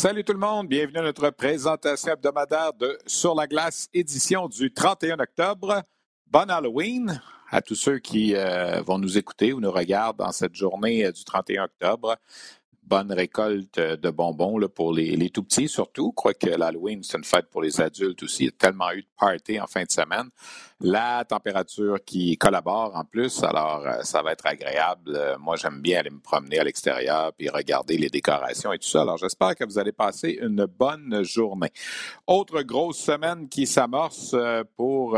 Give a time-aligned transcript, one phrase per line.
[0.00, 4.72] Salut tout le monde, bienvenue à notre présentation hebdomadaire de Sur la glace, édition du
[4.72, 5.82] 31 octobre.
[6.26, 10.54] Bon Halloween à tous ceux qui euh, vont nous écouter ou nous regardent dans cette
[10.54, 12.16] journée euh, du 31 octobre
[12.90, 16.10] bonne récolte de bonbons là, pour les, les tout petits surtout.
[16.10, 18.42] Quoique l'Halloween, c'est une fête pour les adultes aussi.
[18.42, 20.28] Il y a tellement eu de party en fin de semaine.
[20.80, 25.12] La température qui collabore en plus, alors euh, ça va être agréable.
[25.14, 28.88] Euh, moi, j'aime bien aller me promener à l'extérieur puis regarder les décorations et tout
[28.88, 29.02] ça.
[29.02, 31.72] Alors j'espère que vous allez passer une bonne journée.
[32.26, 35.16] Autre grosse semaine qui s'amorce euh, pour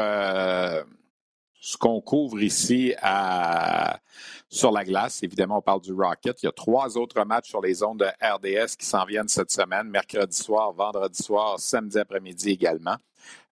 [1.63, 4.01] ce qu'on couvre ici à,
[4.49, 5.23] sur la glace.
[5.23, 6.43] Évidemment, on parle du Rocket.
[6.43, 9.53] Il y a trois autres matchs sur les ondes de RDS qui s'en viennent cette
[9.53, 12.97] semaine, mercredi soir, vendredi soir, samedi après-midi également.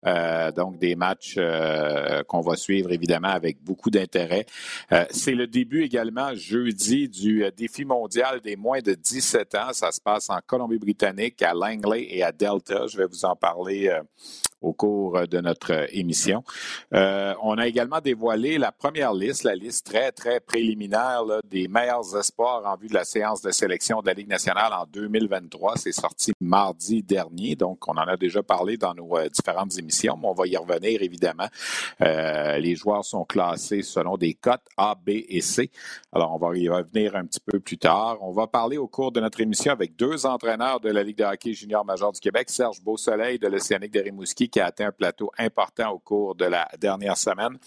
[0.06, 4.44] Euh, donc, des matchs euh, qu'on va suivre évidemment avec beaucoup d'intérêt.
[4.90, 9.72] Euh, c'est le début également jeudi du défi mondial des moins de 17 ans.
[9.72, 12.88] Ça se passe en Colombie-Britannique, à Langley et à Delta.
[12.88, 13.96] Je vais vous en parler
[14.60, 16.42] au cours de notre émission.
[16.92, 22.62] on a également dévoilé la première liste, la liste très, très préliminaire des meilleurs espoirs
[22.66, 25.74] en vue de la séance de sélection de la Ligue nationale en 2023.
[25.76, 30.28] C'est sorti mardi dernier, donc on en a déjà parlé dans nos différentes émissions mais
[30.28, 31.48] on va y revenir évidemment.
[32.00, 35.70] Euh, les joueurs sont classés selon des cotes A, B et C.
[36.12, 38.18] Alors, on va y revenir un petit peu plus tard.
[38.20, 41.24] On va parler au cours de notre émission avec deux entraîneurs de la Ligue de
[41.24, 44.92] hockey junior major du Québec, Serge Beausoleil de l'Océanique de Rimouski, qui a atteint un
[44.92, 47.58] plateau important au cours de la dernière semaine.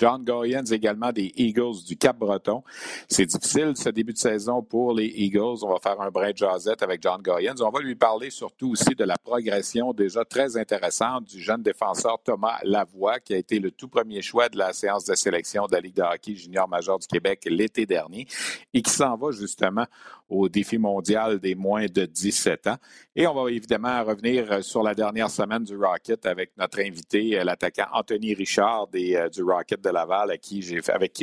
[0.00, 2.62] John Goyens également des Eagles du Cap-Breton.
[3.06, 5.62] C'est difficile ce début de saison pour les Eagles.
[5.62, 7.60] On va faire un brin de jasette avec John Goyens.
[7.60, 12.18] On va lui parler surtout aussi de la progression déjà très intéressante du jeune défenseur
[12.24, 15.72] Thomas Lavoie, qui a été le tout premier choix de la séance de sélection de
[15.72, 18.26] la Ligue de hockey junior major du Québec l'été dernier
[18.72, 19.84] et qui s'en va justement
[20.30, 22.76] au défi mondial des moins de 17 ans.
[23.16, 27.86] Et on va évidemment revenir sur la dernière semaine du Rocket avec notre invité, l'attaquant
[27.92, 30.62] Anthony Richard euh, du Rocket de Laval, avec qui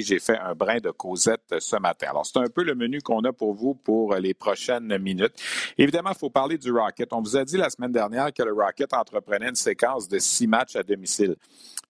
[0.04, 2.08] j'ai fait un brin de causette ce matin.
[2.10, 5.34] Alors, c'est un peu le menu qu'on a pour vous pour les prochaines minutes.
[5.78, 7.14] Évidemment, il faut parler du Rocket.
[7.14, 10.48] On vous a dit la semaine dernière que le Rocket entreprenait une séquence de six
[10.48, 11.36] matchs à domicile.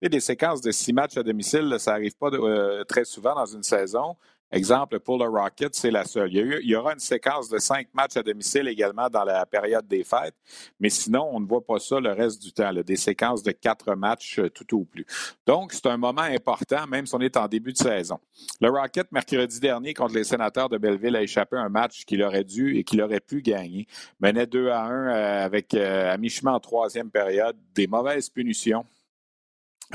[0.02, 3.48] Et des séquences de six matchs à domicile, ça n'arrive pas euh, très souvent dans
[3.48, 4.16] une saison.
[4.50, 6.34] Exemple, pour le Rocket, c'est la seule.
[6.34, 10.06] Il y, aura une séquence de cinq matchs à domicile également dans la période des
[10.06, 10.36] fêtes,
[10.80, 13.94] mais sinon, on ne voit pas ça le reste du temps, des séquences de quatre
[13.96, 15.06] matchs euh, tout au plus.
[15.46, 18.20] Donc, c'est un moment important, même si on est en début de saison.
[18.62, 22.24] Le Rocket, mercredi dernier, contre les sénateurs de Belleville, a échappé à un match qu'il
[22.24, 23.86] aurait dû et qu'il aurait pu gagner.
[24.22, 28.86] Menait 2 à 1 euh, avec euh, à mi-chemin en troisième période, des mauvaises punitions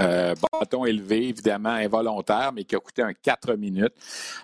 [0.00, 3.92] euh, bâton élevé, évidemment involontaire, mais qui a coûté un 4 minutes.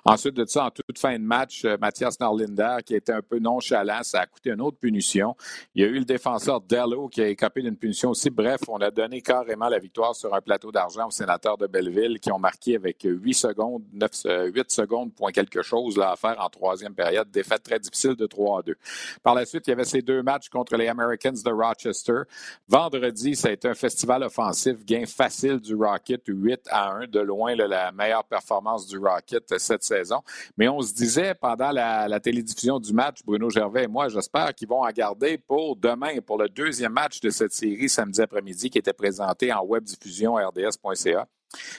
[0.05, 3.39] Ensuite de ça, en toute fin de match, euh, Mathias Narlinder, qui était un peu
[3.39, 5.35] nonchalant, ça a coûté une autre punition.
[5.75, 8.29] Il y a eu le défenseur Dello qui a écopé d'une punition aussi.
[8.29, 12.21] Bref, on a donné carrément la victoire sur un plateau d'argent aux sénateurs de Belleville
[12.21, 16.17] qui ont marqué avec 8 secondes, 9, 8 euh, secondes, point quelque chose là, à
[16.17, 17.31] faire en troisième période.
[17.31, 18.77] Défaite très difficile de 3 à 2.
[19.23, 22.23] Par la suite, il y avait ces deux matchs contre les Americans de Rochester.
[22.69, 27.21] Vendredi, ça a été un festival offensif, gain facile du Rocket, 8 à 1, de
[27.21, 30.23] loin la meilleure performance du Rocket cette saison.
[30.57, 34.69] Mais on se disait pendant la, télédiffusion du match, Bruno Gervais et moi, j'espère qu'ils
[34.69, 38.79] vont en garder pour demain, pour le deuxième match de cette série samedi après-midi qui
[38.79, 41.27] était présenté en web diffusion rds.ca.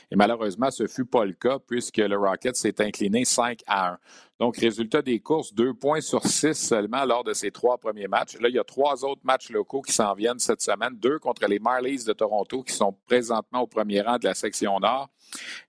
[0.09, 3.97] Et malheureusement, ce fut pas le cas puisque le Rocket s'est incliné 5 à 1.
[4.39, 8.37] Donc, résultat des courses, deux points sur six seulement lors de ces trois premiers matchs.
[8.39, 10.95] Là, il y a trois autres matchs locaux qui s'en viennent cette semaine.
[10.95, 14.79] Deux contre les Marlies de Toronto qui sont présentement au premier rang de la section
[14.79, 15.09] nord.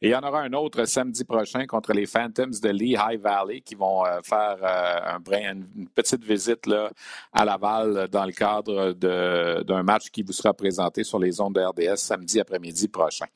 [0.00, 3.60] Et il y en aura un autre samedi prochain contre les Phantoms de Lehigh Valley
[3.60, 6.90] qui vont euh, faire euh, un une petite visite là,
[7.32, 11.60] à Laval dans le cadre d'un match qui vous sera présenté sur les ondes de
[11.60, 13.26] RDS samedi après-midi prochain.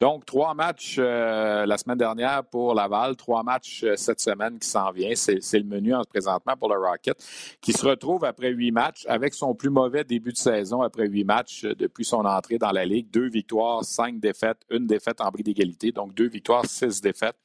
[0.00, 5.12] Donc, trois matchs euh, la semaine dernière pour Laval, trois matchs cette semaine qui vient.
[5.14, 7.16] C'est le menu en présentement pour le Rocket
[7.60, 11.24] qui se retrouve après huit matchs avec son plus mauvais début de saison après huit
[11.24, 13.10] matchs depuis son entrée dans la Ligue.
[13.10, 17.36] Deux victoires, cinq défaites, une défaite en bris d'égalité donc deux victoires, six défaites.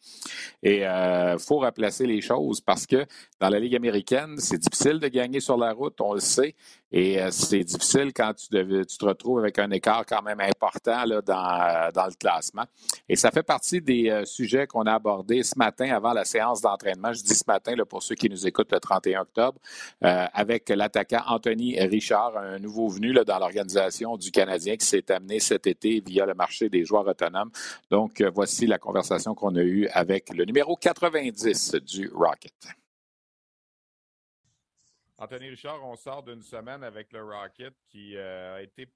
[0.63, 3.06] Et il euh, faut replacer les choses parce que
[3.39, 6.56] dans la Ligue américaine, c'est difficile de gagner sur la route, on le sait.
[6.92, 11.92] Et euh, c'est difficile quand tu, te retrouves avec un écart quand même important dans,
[11.94, 12.66] dans, le classement.
[13.07, 16.62] Et ça fait partie des euh, sujets qu'on a abordés ce matin avant la séance
[16.62, 17.13] d'entraînement.
[17.27, 19.59] Je ce matin pour ceux qui nous écoutent le 31 octobre,
[20.01, 25.68] avec l'attaquant Anthony Richard, un nouveau venu dans l'organisation du Canadien qui s'est amené cet
[25.68, 27.51] été via le marché des joueurs autonomes.
[27.89, 32.51] Donc, donc, euh, voici la conversation qu'on a eue avec le numéro 90 du Rocket.
[35.18, 38.88] Anthony Richard, on sort d'une semaine avec le Rocket qui euh, a été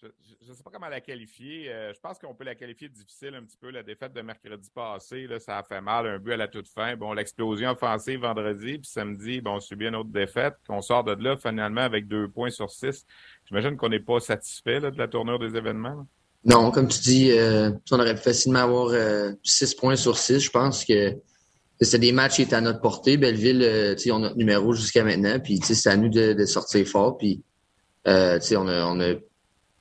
[0.00, 1.70] je ne sais pas comment la qualifier.
[1.70, 3.70] Euh, je pense qu'on peut la qualifier difficile un petit peu.
[3.70, 6.06] La défaite de mercredi passé, ça a fait mal.
[6.06, 6.96] Un but à la toute fin.
[6.96, 10.54] Bon, l'explosion offensive vendredi, puis samedi, bon, on subit une autre défaite.
[10.68, 13.04] On sort de là finalement avec deux points sur six.
[13.46, 16.06] J'imagine qu'on n'est pas satisfait de la tournure des événements.
[16.44, 20.38] Non, comme tu dis, euh, on aurait pu facilement avoir euh, 6 points sur 6.
[20.38, 21.16] Je pense que
[21.80, 23.16] c'était des matchs qui étaient à notre portée.
[23.16, 25.40] Belleville, on a notre numéro jusqu'à maintenant.
[25.40, 27.18] Puis c'est à nous de, de, sortir fort.
[27.18, 27.42] Puis
[28.06, 28.10] on,
[28.68, 29.14] a, on a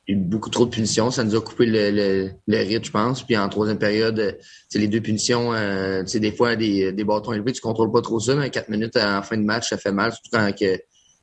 [0.07, 1.12] eu beaucoup trop de punitions.
[1.12, 3.24] Ça nous a coupé le, le, le rythme, je pense.
[3.24, 4.38] Puis en troisième période,
[4.74, 8.36] les deux punitions, euh, des fois des, des bâtons élevés, tu contrôles pas trop ça,
[8.36, 10.80] mais 4 minutes en fin de match, ça fait mal, surtout quand il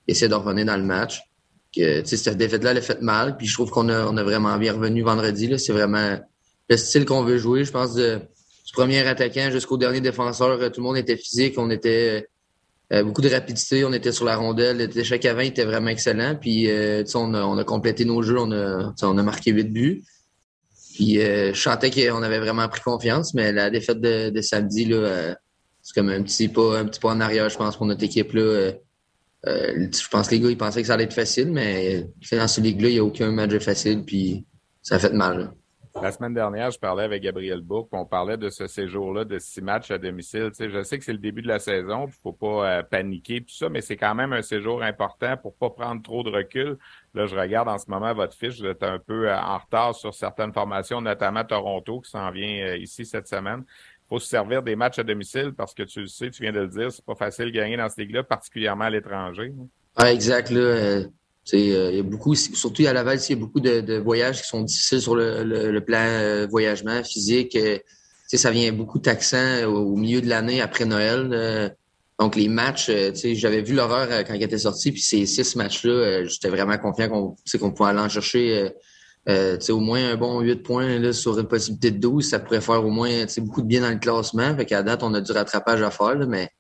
[0.07, 1.21] essaie de revenir dans le match
[1.75, 3.37] que cette défaite-là, elle fait mal.
[3.37, 5.53] Puis je trouve qu'on a, on a vraiment bien revenu vendredi.
[5.59, 6.19] C'est vraiment
[6.69, 7.65] le style qu'on veut jouer.
[7.65, 8.21] Je pense de,
[8.67, 11.55] du premier attaquant jusqu'au dernier défenseur, tout le monde était physique.
[11.57, 12.27] On était euh,
[13.03, 13.85] beaucoup de rapidité.
[13.85, 14.91] On était sur la rondelle.
[15.05, 16.37] Chaque avant était vraiment excellent.
[16.37, 18.39] Puis euh, on, a, on a complété nos jeux.
[18.39, 20.05] On a, on a marqué huit buts.
[20.95, 25.35] Puis euh, je sentais qu'on avait vraiment pris confiance, mais la défaite de, samedi, là,
[25.83, 28.33] c'est comme un petit pas, un petit pas en arrière, je pense, pour notre équipe.
[28.33, 28.73] Là.
[29.47, 32.49] Euh, je pense que les gars, ils pensaient que ça allait être facile, mais dans
[32.49, 34.47] ce ligue-là, il n'y a aucun match facile, puis
[34.83, 35.53] ça a fait mal.
[36.03, 39.63] La semaine dernière, je parlais avec Gabriel Bourque, on parlait de ce séjour-là de six
[39.63, 40.51] matchs à domicile.
[40.51, 42.83] Tu sais, je sais que c'est le début de la saison, il faut pas euh,
[42.83, 46.31] paniquer, tout ça, mais c'est quand même un séjour important pour pas prendre trop de
[46.31, 46.79] recul.
[47.15, 49.95] Là, je regarde en ce moment votre fiche, vous êtes un peu euh, en retard
[49.95, 53.65] sur certaines formations, notamment Toronto, qui s'en vient ici cette semaine
[54.09, 56.61] faut se servir des matchs à domicile parce que tu le sais, tu viens de
[56.61, 59.53] le dire, c'est pas facile de gagner dans cette ligue-là, particulièrement à l'étranger.
[59.97, 60.51] Ah, exact.
[60.51, 61.09] Là, euh, euh,
[61.53, 64.63] il y a beaucoup, surtout à Laval, il y a beaucoup de, voyages qui sont
[64.63, 67.59] difficiles sur le, plan euh, voyagement physique.
[68.29, 71.75] ça vient beaucoup taxant au, milieu de l'année après Noël.
[72.19, 72.91] donc les matchs,
[73.35, 77.37] j'avais vu l'horreur quand il était sorti, puis ces six matchs-là, j'étais vraiment confiant qu'on
[77.59, 78.73] qu'on pouvait aller en chercher
[79.29, 82.61] euh, au moins un bon 8 points là, sur une possibilité de 12, ça pourrait
[82.61, 84.55] faire au moins beaucoup de bien dans le classement.
[84.55, 86.51] Fait qu'à date, on a du rattrapage à faire, là, mais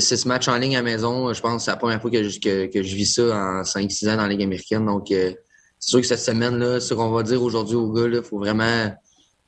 [0.00, 2.40] six matchs en ligne à maison, je pense que c'est la première fois que je,
[2.40, 4.86] que, que je vis ça en 5-6 ans dans la Ligue américaine.
[4.86, 5.32] Donc euh,
[5.78, 8.90] c'est sûr que cette semaine-là, ce qu'on va dire aujourd'hui aux gars, il faut vraiment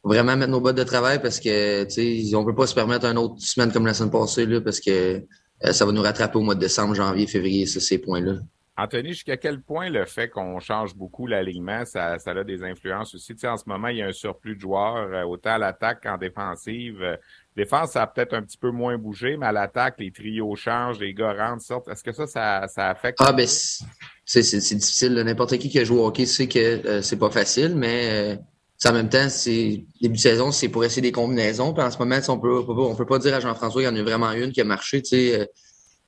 [0.04, 3.40] vraiment mettre nos bottes de travail parce que on peut pas se permettre une autre
[3.40, 5.22] semaine comme la semaine passée là, parce que
[5.64, 8.34] euh, ça va nous rattraper au mois de décembre, janvier, février, ces points-là.
[8.78, 13.14] Anthony, jusqu'à quel point le fait qu'on change beaucoup l'alignement, ça, ça a des influences
[13.14, 13.34] aussi?
[13.34, 15.58] Tu sais, en ce moment, il y a un surplus de joueurs, euh, autant à
[15.58, 17.02] l'attaque qu'en défensive.
[17.02, 17.16] Euh,
[17.56, 21.00] défense, ça a peut-être un petit peu moins bougé, mais à l'attaque, les trios changent,
[21.00, 21.88] les gars rentrent, sortent.
[21.88, 23.18] Est-ce que ça, ça, ça affecte?
[23.22, 25.14] Ah, ben, c'est difficile.
[25.14, 28.38] N'importe qui qui a joué au hockey sait que euh, c'est pas facile, mais
[28.84, 31.72] en même temps, c'est début de saison, c'est pour essayer des combinaisons.
[31.72, 33.98] Puis en ce moment, on peut, on peut pas dire à Jean-François qu'il y en
[33.98, 35.00] a vraiment une qui a marché.
[35.00, 35.48] Tu sais,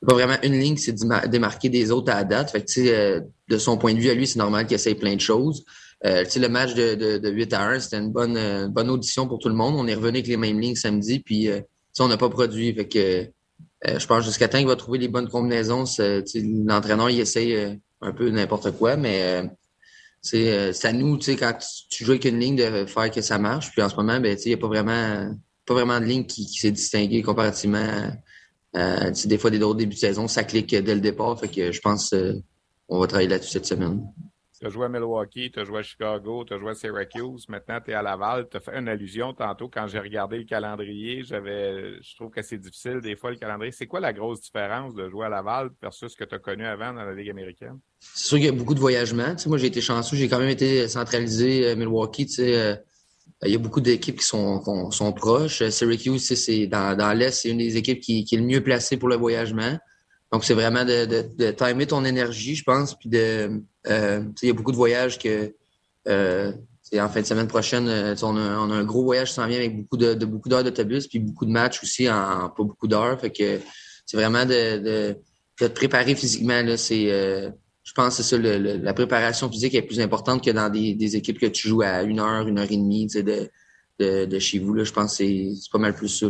[0.07, 0.95] pas vraiment une ligne qui s'est
[1.29, 2.51] démarquée des autres à la date.
[2.51, 5.15] Fait que, euh, de son point de vue à lui, c'est normal qu'il essaye plein
[5.15, 5.65] de choses.
[6.05, 9.27] Euh, le match de, de, de 8 à 1, c'était une bonne, euh, bonne audition
[9.27, 9.75] pour tout le monde.
[9.77, 11.61] On est revenu avec les mêmes lignes samedi, puis euh,
[11.99, 12.73] on n'a pas produit.
[12.73, 13.29] Fait que
[13.85, 15.85] je pense jusqu'à temps qu'il va trouver les bonnes combinaisons.
[16.65, 19.49] L'entraîneur, il essaye un peu n'importe quoi, mais
[20.23, 21.59] c'est à nous, quand
[21.91, 23.73] tu, joues avec une ligne, de faire que ça marche.
[23.73, 25.35] Puis en ce moment, ben, il n'y a pas vraiment
[25.67, 28.11] pas vraiment de ligne qui, qui s'est distinguée comparativement
[28.77, 31.39] euh, des fois, des autres débuts de saison, ça clique dès le départ.
[31.39, 32.15] Fait que je pense
[32.89, 34.07] qu'on va travailler là-dessus cette semaine.
[34.61, 37.49] Tu as joué à Milwaukee, tu as joué à Chicago, tu as joué à Syracuse,
[37.49, 38.49] maintenant tu es à Laval.
[38.51, 41.23] Tu as fait une allusion tantôt quand j'ai regardé le calendrier.
[41.23, 43.71] J'avais, je trouve que c'est difficile des fois le calendrier.
[43.71, 46.67] C'est quoi la grosse différence de jouer à Laval versus ce que tu as connu
[46.67, 47.79] avant dans la Ligue américaine?
[48.01, 49.37] C'est sûr qu'il y a beaucoup de voyagements.
[49.47, 52.27] Moi, j'ai été chanceux, j'ai quand même été centralisé à Milwaukee.
[52.41, 52.75] Euh,
[53.45, 55.69] il y a beaucoup d'équipes qui sont, sont proches.
[55.69, 58.97] Syracuse, c'est dans, dans l'Est, c'est une des équipes qui, qui, est le mieux placée
[58.97, 59.79] pour le voyagement.
[60.33, 62.99] Donc, c'est vraiment de, de, de timer ton énergie, je pense.
[62.99, 65.55] Puis de, euh, il y a beaucoup de voyages que
[66.09, 66.53] euh,
[66.97, 69.47] en fin de semaine prochaine, euh, on a, on a, un gros voyage qui s'en
[69.47, 72.65] vient avec beaucoup de, de beaucoup d'heures d'autobus, puis beaucoup de matchs aussi en, pas
[72.65, 73.21] beaucoup d'heures.
[73.21, 73.61] Fait que
[74.07, 75.17] c'est vraiment de, de,
[75.61, 76.63] de, te préparer physiquement.
[76.63, 77.51] Là, c'est, euh,
[77.89, 80.95] je pense que c'est ça, le, la préparation physique est plus importante que dans des,
[80.95, 83.49] des, équipes que tu joues à une heure, une heure et demie de,
[83.99, 84.75] de, de chez vous.
[84.75, 84.85] Là.
[84.85, 86.27] Je pense que c'est, pas mal plus ça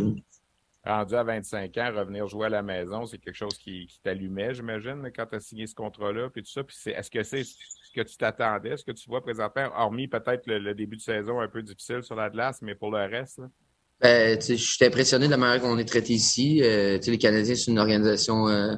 [0.85, 4.53] rendu à 25 ans, revenir jouer à la maison, c'est quelque chose qui, qui t'allumait,
[4.53, 6.63] j'imagine, quand tu as signé ce contrat-là, puis tout ça.
[6.63, 10.47] Puis est-ce que c'est ce que tu t'attendais, ce que tu vois présentement, hormis peut-être
[10.47, 13.39] le, début de saison un peu difficile sur la glace, mais pour le reste?
[13.39, 13.49] Là?
[13.99, 16.63] Ben, je suis impressionné de la manière qu'on est traité ici.
[16.63, 18.77] Euh, les Canadiens, c'est une organisation euh,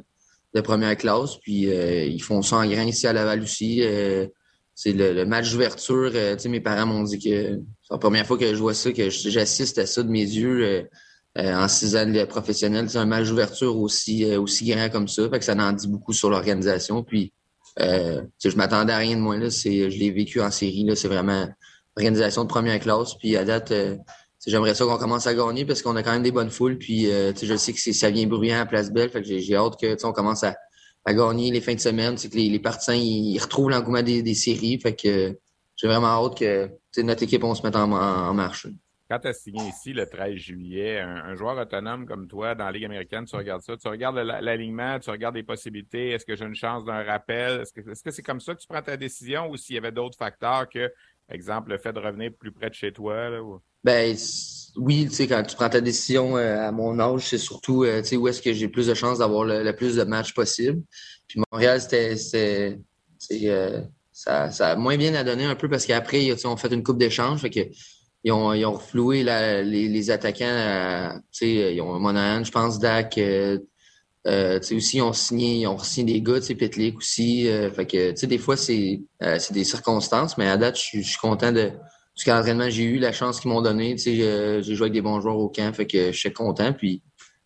[0.53, 3.81] de première classe, puis euh, ils font ça en grain ici à Laval aussi.
[3.81, 4.27] Euh,
[4.75, 6.11] c'est le, match d'ouverture.
[6.45, 9.77] mes parents m'ont dit que c'est la première fois que je vois ça, que j'assiste
[9.77, 10.87] à ça de mes yeux
[11.37, 12.89] euh, en six ans professionnels.
[12.89, 15.29] C'est un match d'ouverture aussi, euh, aussi grand comme ça.
[15.29, 17.03] Fait que ça en dit beaucoup sur l'organisation.
[17.03, 17.31] Puis
[17.79, 19.37] euh, je m'attendais à rien de moins.
[19.37, 19.49] Là.
[19.49, 20.83] C'est, je l'ai vécu en série.
[20.83, 20.95] Là.
[20.95, 21.47] C'est vraiment
[21.95, 23.15] organisation de première classe.
[23.15, 23.95] Puis à date, euh,
[24.45, 26.77] j'aimerais ça qu'on commence à gagner parce qu'on a quand même des bonnes foules.
[26.77, 29.09] Puis je sais que ça vient bruyant à Place Belle.
[29.09, 30.55] Fait que j'ai, hâte que on commence à,
[31.07, 32.17] gagner les fins de semaine.
[32.17, 34.79] C'est que les, partisans ils, retrouvent l'engouement des, séries.
[34.79, 35.37] Fait que
[35.75, 37.87] j'ai vraiment hâte que notre équipe on se mette en,
[38.33, 38.67] marche
[39.11, 42.71] quand tu as signé ici le 13 juillet, un, joueur autonome comme toi dans la
[42.71, 46.45] Ligue américaine, tu regardes ça, tu regardes l'alignement, tu regardes les possibilités, est-ce que j'ai
[46.45, 47.59] une chance d'un rappel?
[47.59, 49.77] Est-ce que c'est -ce c'est comme ça que tu prends ta décision ou s'il y
[49.77, 50.93] avait d'autres facteurs que,
[51.27, 53.29] exemple, le fait de revenir plus près de chez toi?
[53.29, 53.41] Là,
[53.83, 54.15] Ben
[54.77, 58.01] oui, tu sais, quand tu prends ta décision euh, à mon âge, c'est surtout euh,
[58.01, 60.81] tu sais, où est-ce que j'ai plus de chances d'avoir le, plus de matchs possible.
[61.27, 62.15] Puis Montréal, c'était
[63.43, 66.83] euh, ça, ça a moins bien à donner un peu parce qu'après, on fait une
[66.83, 67.41] coupe d'échange.
[67.41, 67.61] Fait que
[68.23, 70.45] ils ont, ils ont refloué la, les, les, attaquants.
[70.45, 71.09] Euh,
[71.41, 73.17] ils ont Monahan, je pense, Dak.
[73.17, 73.57] Euh,
[74.27, 77.47] euh, aussi, ils ont signé, ils ont signé des gars, Petlik aussi.
[77.47, 79.01] Euh, fait que, tu sais, des fois, c'est
[79.39, 81.71] c'est des circonstances, mais à date, je suis content de
[82.21, 83.95] ce qu'entraînement j'ai eu, la chance qu'ils m'ont donné.
[83.95, 86.71] Tu sais, j'ai joué avec des bons joueurs au camp, fait que je suis content.
[86.71, 87.01] Puis,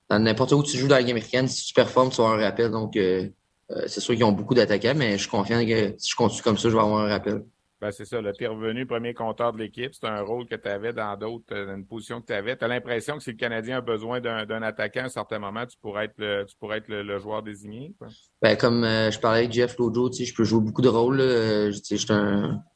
[0.09, 2.35] dans n'importe où tu joues dans la Ligue américaine, si tu performes, tu vas avoir
[2.35, 2.71] un rappel.
[2.71, 6.41] Donc, c'est sûr qu'ils ont beaucoup d'attaquants, mais je suis confiant que si je continue
[6.41, 7.43] comme ça, je vais avoir un rappel.
[7.81, 9.93] Ben, c'est ça, le es revenu premier compteur de l'équipe.
[9.93, 12.55] C'est un rôle que tu avais dans d'autres, euh, une position que tu avais.
[12.55, 15.65] Tu as l'impression que si le Canadien a besoin d'un attaquant à un certain moment,
[15.65, 17.93] tu pourrais être le, joueur désigné?
[18.41, 21.19] Ben, comme euh, je parlais avec Jeff l'autre je peux jouer beaucoup de rôles.
[21.19, 21.71] Euh,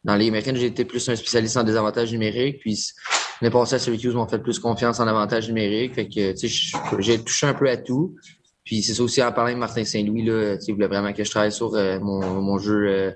[0.03, 2.60] dans les Américaines, j'ai été plus un spécialiste en désavantages numériques.
[2.60, 2.77] Puis
[3.41, 5.96] les passé à Syracuse m'ont fait plus confiance en avantages numériques.
[5.96, 6.34] Fait que
[7.00, 8.18] j'ai touché un peu à tout.
[8.65, 11.32] Puis c'est ça aussi en parlant avec Martin Saint-Louis, là, il voulait vraiment que je
[11.32, 13.15] travaille sur mon, jeu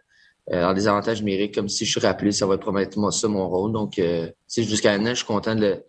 [0.51, 3.71] en désavantage numérique, comme si je suis rappelé, ça va promettre moi ça mon rôle.
[3.71, 5.81] Donc, euh, jusqu'à maintenant, je suis content de,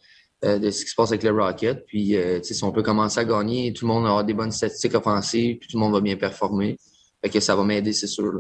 [0.45, 1.87] euh, de ce qui se passe avec le Rocket.
[1.87, 4.95] Puis, euh, si on peut commencer à gagner, tout le monde aura des bonnes statistiques
[4.95, 6.77] offensives, puis tout le monde va bien performer.
[7.23, 8.31] Fait que ça va m'aider, c'est sûr.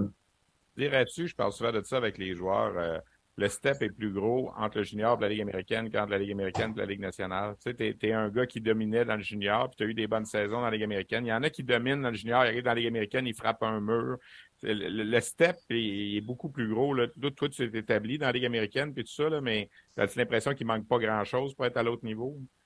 [0.76, 2.98] Dirais-tu, je parle souvent de ça avec les joueurs, euh,
[3.36, 6.32] le step est plus gros entre le junior et la Ligue américaine qu'entre la Ligue
[6.32, 7.54] américaine et la Ligue nationale.
[7.56, 9.94] Tu sais, t'es, es un gars qui dominait dans le junior, puis tu as eu
[9.94, 11.24] des bonnes saisons dans la Ligue américaine.
[11.26, 13.26] Il y en a qui dominent dans le junior, ils arrivent dans la Ligue américaine,
[13.26, 14.18] ils frappent un mur.
[14.62, 16.94] Le, step est, beaucoup plus gros.
[16.94, 17.06] Là.
[17.36, 20.88] Toi, t'es établi dans la Ligue américaine, puis tout ça, mais as l'impression qu'il manque
[20.88, 22.40] pas grand-chose pour être à l'autre niveau?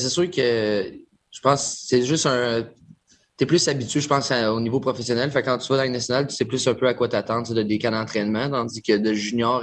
[0.00, 0.92] C'est sûr que
[1.30, 2.64] je pense c'est juste un.
[3.36, 5.30] T'es plus habitué, je pense, au niveau professionnel.
[5.30, 7.54] Fait quand tu vas dans la nationale, tu sais plus un peu à quoi t'attendre
[7.54, 9.62] de des cas d'entraînement, tandis que de junior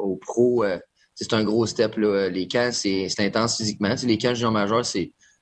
[0.00, 0.78] au pro, euh,
[1.16, 1.96] c'est un gros step.
[1.96, 3.94] Les camps, c'est intense physiquement.
[4.04, 4.84] les camps junior majeur,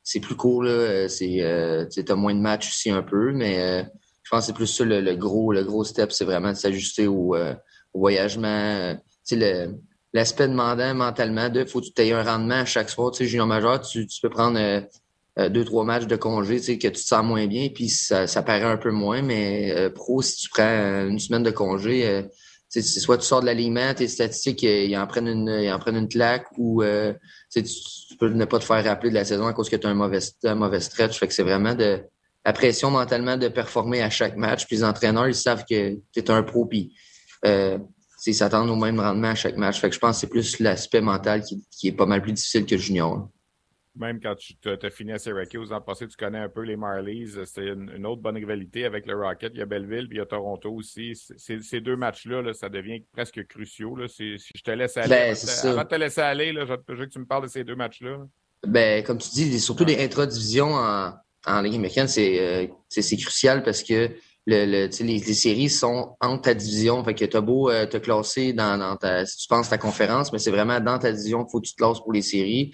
[0.05, 3.83] c'est plus court euh, euh, t'as moins de matchs aussi un peu mais euh,
[4.23, 7.07] je pense que c'est plus ça le, gros le gros step c'est vraiment de s'ajuster
[7.07, 8.95] au, au, voyagement
[9.27, 9.69] tu sais
[10.15, 13.27] l'aspect demandant mentalement de faut que tu aies un rendement à chaque soir tu sais
[13.27, 14.59] junior majeur tu, tu peux prendre
[15.37, 18.27] deux trois matchs de congé tu sais que tu te sens moins bien puis ça,
[18.27, 22.25] ça paraît un peu moins mais pro si tu prends une semaine de congé
[22.83, 26.09] soit tu sors de l'alignement, tes statistiques, ils en prennent une, ils en prennent une
[26.09, 26.83] claque ou
[27.53, 29.87] tu, tu, peux ne pas te faire rappeler de la saison à cause que tu
[29.87, 31.19] as un mauvais, un mauvais stretch.
[31.19, 32.03] Fait que c'est vraiment de
[32.45, 34.67] la pression mentalement de performer à chaque match.
[34.67, 36.95] Puis les entraîneurs, ils savent que tu es un pro, puis
[37.47, 37.79] euh,
[38.27, 39.81] ils s'attendent au même rendement à chaque match.
[39.81, 42.33] Fait que je pense que c'est plus l'aspect mental qui, qui, est pas mal plus
[42.33, 43.29] difficile que le junior.
[43.97, 47.37] Même quand tu as fini à Syracuse en passé, tu connais un peu les Marlies.
[47.45, 49.53] C'est une, autre bonne rivalité avec le Rocket.
[49.55, 51.13] Il y a Belleville, puis il y a Toronto aussi.
[51.37, 53.95] ces deux matchs-là, là, ça devient presque cruciaux.
[53.95, 54.09] Là.
[54.09, 57.13] Si je te laisse aller, ben, avant, de te laisser aller, là, je veux que
[57.13, 58.27] tu me parles de ces deux matchs-là.
[58.67, 61.13] Ben, comme tu dis, surtout les intra-divisions en,
[61.47, 64.11] en Ligue américaine, euh, c'est crucial parce que
[64.47, 67.03] le, le les, les, séries sont entre ta division.
[67.05, 70.33] Fait que t'as beau euh, te classer dans, dans ta, si tu penses ta conférence,
[70.33, 72.73] mais c'est vraiment dans ta division qu'il faut que tu te classes pour les séries.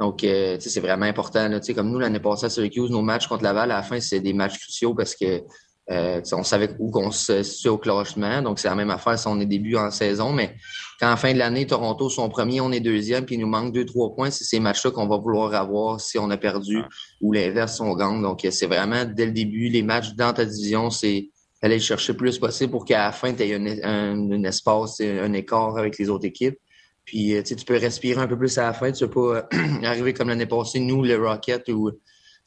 [0.00, 1.48] Donc, euh, c'est vraiment important.
[1.48, 4.20] Là, comme nous, l'année passée à Syracuse, nos matchs contre Laval, à la fin, c'est
[4.20, 5.42] des matchs cruciaux parce que
[5.90, 8.40] euh, on savait où qu'on se situe au classement.
[8.40, 10.32] Donc, c'est la même affaire si on est début en saison.
[10.32, 10.54] Mais
[11.00, 13.72] quand en fin de l'année, Toronto sont premiers, on est deuxième, puis il nous manque
[13.72, 16.82] deux, trois points, c'est ces matchs-là qu'on va vouloir avoir si on a perdu
[17.20, 18.22] ou l'inverse si on gagne.
[18.22, 21.30] Donc, c'est vraiment dès le début, les matchs dans ta division, c'est
[21.62, 25.32] aller chercher le plus possible pour qu'à la fin, tu aies un, un, espace, un
[25.32, 26.58] écart avec les autres équipes.
[27.04, 28.92] Puis, euh, tu peux respirer un peu plus à la fin.
[28.92, 29.48] Tu ne pas
[29.82, 31.90] arriver comme l'année passée, nous, le Rocket, ou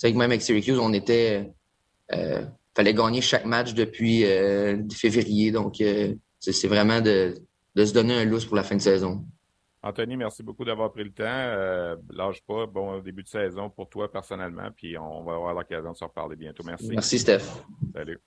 [0.04, 1.52] même avec Syracuse, on était.
[2.14, 5.52] Euh, fallait gagner chaque match depuis euh, février.
[5.52, 5.76] Donc,
[6.40, 7.36] c'est vraiment de,
[7.76, 9.26] de, se donner un lousse pour la fin de saison.
[9.82, 12.00] Anthony, merci beaucoup d'avoir pris le temps.
[12.12, 12.66] lâche pas.
[12.66, 14.70] Bon début de saison pour toi personnellement.
[14.76, 16.64] Puis on va avoir l'occasion de se reparler bientôt.
[16.66, 16.90] Merci.
[16.90, 17.44] Merci, Steph.
[17.94, 18.20] Salut.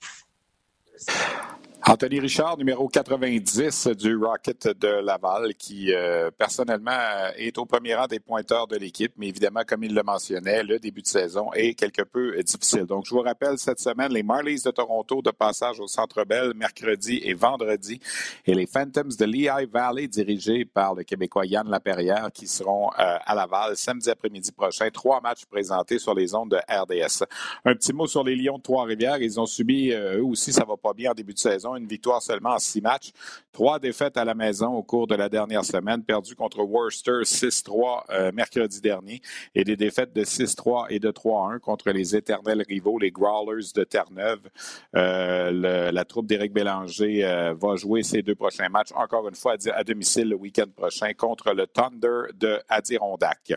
[1.87, 6.90] Anthony Richard, numéro 90 du Rocket de Laval, qui euh, personnellement
[7.37, 10.80] est au premier rang des pointeurs de l'équipe, mais évidemment, comme il le mentionnait, le
[10.80, 12.85] début de saison est quelque peu difficile.
[12.85, 16.52] Donc, je vous rappelle, cette semaine, les Marlies de Toronto de passage au Centre Bell
[16.54, 18.00] mercredi et vendredi,
[18.44, 23.16] et les Phantoms de Lehigh Valley, dirigés par le Québécois Yann Laperrière, qui seront euh,
[23.25, 24.90] à Laval samedi après-midi prochain.
[24.90, 27.25] Trois matchs présentés sur les ondes de RDS.
[27.64, 29.18] Un petit mot sur les Lions de Trois-Rivières.
[29.18, 31.87] Ils ont subi, euh, eux aussi, ça va pas bien en début de saison une
[31.87, 33.12] victoire seulement en six matchs.
[33.58, 38.02] Trois défaites à la maison au cours de la dernière semaine, perdues contre Worcester 6-3
[38.10, 39.20] euh, mercredi dernier
[39.52, 43.82] et des défaites de 6-3 et de 3-1 contre les éternels rivaux, les Growlers de
[43.82, 44.48] Terre-Neuve.
[44.94, 49.56] Euh, la troupe d'Éric Bélanger euh, va jouer ses deux prochains matchs, encore une fois
[49.75, 53.54] à, domicile le week-end prochain contre le Thunder de Adirondack.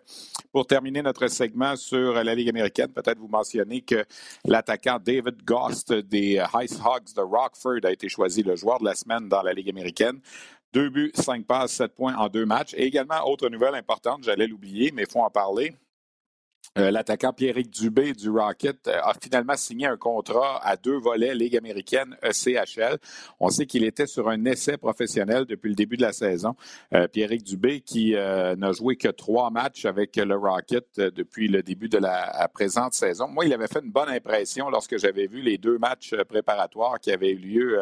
[0.52, 4.04] Pour terminer notre segment sur la Ligue américaine, peut-être vous mentionner que
[4.46, 8.96] l'attaquant David Gost des Ice Hogs de Rockford a été choisi le joueur de la
[8.96, 10.20] semaine dans la Ligue américaine.
[10.74, 12.74] Deux buts, cinq passes, sept points en deux matchs.
[12.76, 15.74] Et également, autre nouvelle importante, j'allais l'oublier, mais il faut en parler.
[16.78, 21.36] Euh, l'attaquant Pierrick Dubé du Rocket euh, a finalement signé un contrat à deux volets
[21.36, 22.98] Ligue américaine ECHL.
[23.42, 26.56] On sait qu'il était sur un essai professionnel depuis le début de la saison.
[26.94, 31.90] Euh, Pierrick Dubé qui n'a joué que trois matchs avec le Rocket depuis le début
[31.90, 33.28] de la présente saison.
[33.28, 37.12] Moi, il avait fait une bonne impression lorsque j'avais vu les deux matchs préparatoires qui
[37.12, 37.80] avaient eu lieu.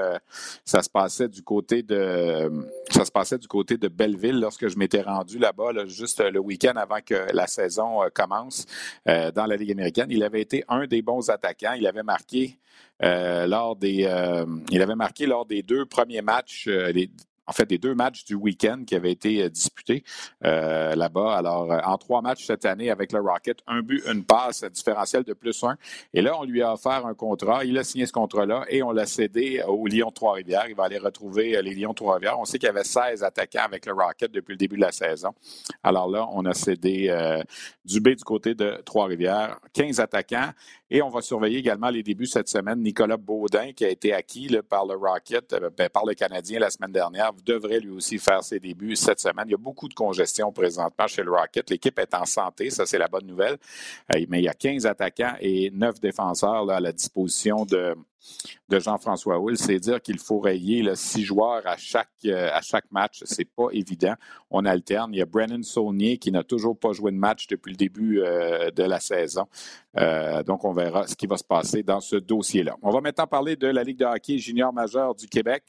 [0.65, 2.49] ça se passait du côté de
[2.89, 6.73] ça se passait du côté de Belleville lorsque je m'étais rendu là-bas juste le week-end
[6.75, 8.65] avant que la saison commence.
[9.08, 10.08] Euh, dans la Ligue américaine.
[10.10, 11.74] Il avait été un des bons attaquants.
[11.74, 12.60] Il avait marqué
[13.04, 16.68] euh, lors des, euh, il avait marqué lors des deux premiers matchs,
[17.50, 20.04] en fait, des deux matchs du week-end qui avaient été euh, disputés
[20.46, 21.36] euh, là-bas.
[21.36, 25.24] Alors, euh, en trois matchs cette année avec le Rocket, un but, une passe, différentiel
[25.24, 25.76] de plus un.
[26.14, 27.66] Et là, on lui a offert un contrat.
[27.66, 30.68] Il a signé ce contrat-là et on l'a cédé au Lyon Trois-Rivières.
[30.70, 32.40] Il va aller retrouver les Lions Trois-Rivières.
[32.40, 34.92] On sait qu'il y avait 16 attaquants avec le Rocket depuis le début de la
[34.92, 35.30] saison.
[35.82, 37.12] Alors là, on a cédé
[37.84, 40.52] Dubé du côté de Trois-Rivières, 15 attaquants.
[40.91, 42.82] Et on va surveiller également les débuts cette semaine.
[42.82, 46.91] Nicolas Baudin, qui a été acquis par le Rocket, ben, par le Canadien la semaine
[46.91, 49.45] dernière, devrait lui aussi faire ses débuts cette semaine.
[49.47, 51.69] Il y a beaucoup de congestion présentement chez le Rocket.
[51.69, 53.58] L'équipe est en santé, ça c'est la bonne nouvelle.
[54.15, 57.95] Euh, mais il y a 15 attaquants et 9 défenseurs à la disposition de,
[58.70, 62.92] de Jean-François Will, c'est dire qu'il faut rayer six joueurs à chaque, euh, à chaque
[62.92, 63.22] match.
[63.26, 64.14] C'est pas évident.
[64.50, 65.14] On alterne.
[65.14, 68.22] Il y a Brennan Saunier qui n'a toujours pas joué de match depuis le début
[68.22, 69.48] euh, de la saison.
[70.46, 72.76] donc, on verra ce qui va se passer dans ce dossier-là.
[72.82, 75.64] On va maintenant parler de la Ligue de hockey junior majeur du Québec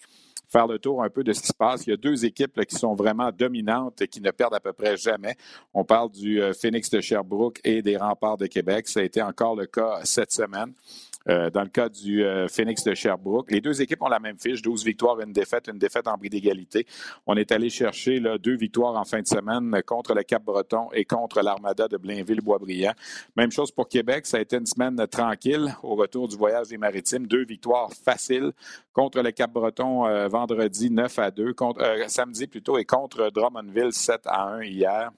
[0.51, 1.87] faire le tour un peu de ce qui se passe.
[1.87, 4.73] Il y a deux équipes qui sont vraiment dominantes et qui ne perdent à peu
[4.73, 5.37] près jamais.
[5.73, 8.89] On parle du euh, Phoenix de Sherbrooke et des Remparts de Québec.
[8.89, 10.73] Ça a été encore le cas cette semaine.
[11.29, 13.51] Euh, dans le cas du euh, Phoenix de Sherbrooke.
[13.51, 16.31] Les deux équipes ont la même fiche, 12 victoires, une défaite, une défaite en bris
[16.31, 16.87] d'égalité.
[17.27, 21.43] On est allé chercher deux victoires en fin de semaine contre le Cap-Breton et contre
[21.43, 22.95] l'Armada de Blainville-Boisbriand.
[23.37, 26.79] Même chose pour Québec, ça a été une semaine tranquille au retour du voyage des
[26.79, 27.27] maritimes.
[27.27, 28.53] Deux victoires faciles
[28.95, 34.23] contre le Cap-Breton euh, vendredi 9 à 2, contre, samedi plutôt, et contre Drummondville 7
[34.25, 35.11] à 1 hier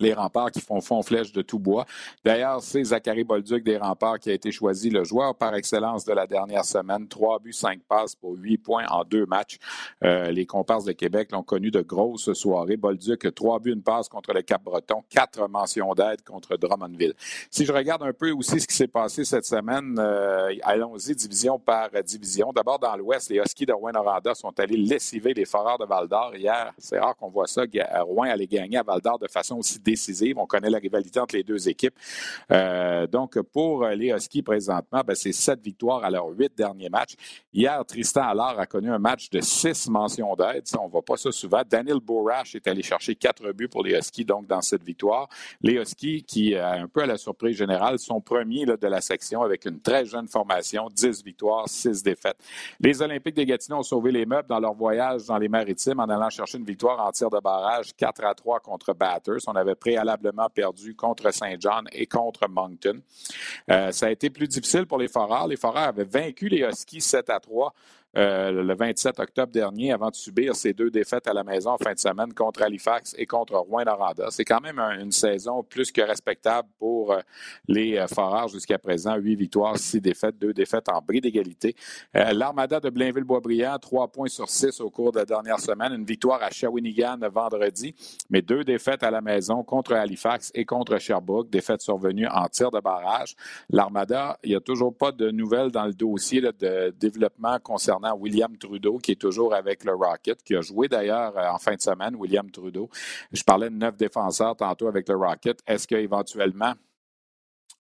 [0.00, 1.84] les remparts qui font fond flèche de tout bois.
[2.24, 6.12] D'ailleurs, c'est Zachary Bolduc des remparts qui a été choisi le joueur par excellence de
[6.12, 7.08] la dernière semaine.
[7.08, 9.58] Trois buts, cinq passes pour huit points en deux matchs.
[10.04, 12.76] Euh, les comparses de Québec l'ont connu de grosses soirées.
[12.76, 17.14] Bolduc, trois buts, une passe contre le Cap-Breton, quatre mentions d'aide contre Drummondville.
[17.50, 21.58] Si je regarde un peu aussi ce qui s'est passé cette semaine, euh, allons-y division
[21.58, 22.52] par division.
[22.52, 26.72] D'abord, dans l'Ouest, les Huskies de Rouen-Noranda sont allés lessiver les Foreurs de Val-d'Or hier.
[26.78, 27.62] C'est rare qu'on voit ça.
[28.00, 29.78] Rouen allait gagner à Val-d'Or de façon aussi
[30.36, 31.94] On connaît la rivalité entre les deux équipes.
[32.50, 37.14] Euh, donc, pour les Huskies présentement, ben, c'est sept victoires à leurs huit derniers matchs.
[37.52, 40.64] Hier, Tristan Allard a connu un match de six mentions d'aide.
[40.78, 41.62] on ne voit pas ça souvent.
[41.68, 45.28] Daniel Borash est allé chercher quatre buts pour les Huskies, donc, dans cette victoire.
[45.60, 49.42] Les Huskies, qui, euh, un peu à la surprise générale, sont premiers de la section
[49.42, 52.38] avec une très jeune formation, 10 victoires, 6 défaites.
[52.80, 56.08] Les Olympiques de Gatineau ont sauvé les meubles dans leur voyage dans les maritimes en
[56.08, 59.40] allant chercher une victoire en tir de barrage 4 à 3 contre Batters.
[59.46, 63.00] On avait préalablement perdu contre Saint John et contre Moncton.
[63.70, 65.46] Euh, ça a été plus difficile pour les Foreurs.
[65.46, 67.74] Les Foreurs avaient vaincu les Huskies 7 à 3
[68.16, 71.76] euh, le 27 octobre dernier avant de subir ces deux défaites à la maison en
[71.78, 74.28] fin de semaine contre Halifax et contre Rouen-Noranda.
[74.30, 77.20] C'est quand même une saison plus que respectable pour euh,
[77.66, 79.16] les euh, Foreurs jusqu'à présent.
[79.16, 81.74] Huit victoires, six défaites, deux défaites en bris d'égalité.
[82.14, 85.92] L'Armada de Blainville-Boisbriand, trois points sur six au cours de la dernière semaine.
[85.92, 87.94] Une victoire à Shawinigan vendredi,
[88.30, 91.50] mais deux défaites à la maison contre Halifax et contre Sherbrooke.
[91.50, 93.34] Défaites survenues en tir de barrage.
[93.70, 98.56] L'Armada, il n'y a toujours pas de nouvelles dans le dossier de développement concernant William
[98.56, 101.80] Trudeau, qui est toujours avec le Rocket, qui a joué d'ailleurs euh, en fin de
[101.80, 102.88] semaine, William Trudeau.
[103.32, 105.60] Je parlais de neuf défenseurs tantôt avec le Rocket.
[105.66, 106.74] Est-ce qu'éventuellement,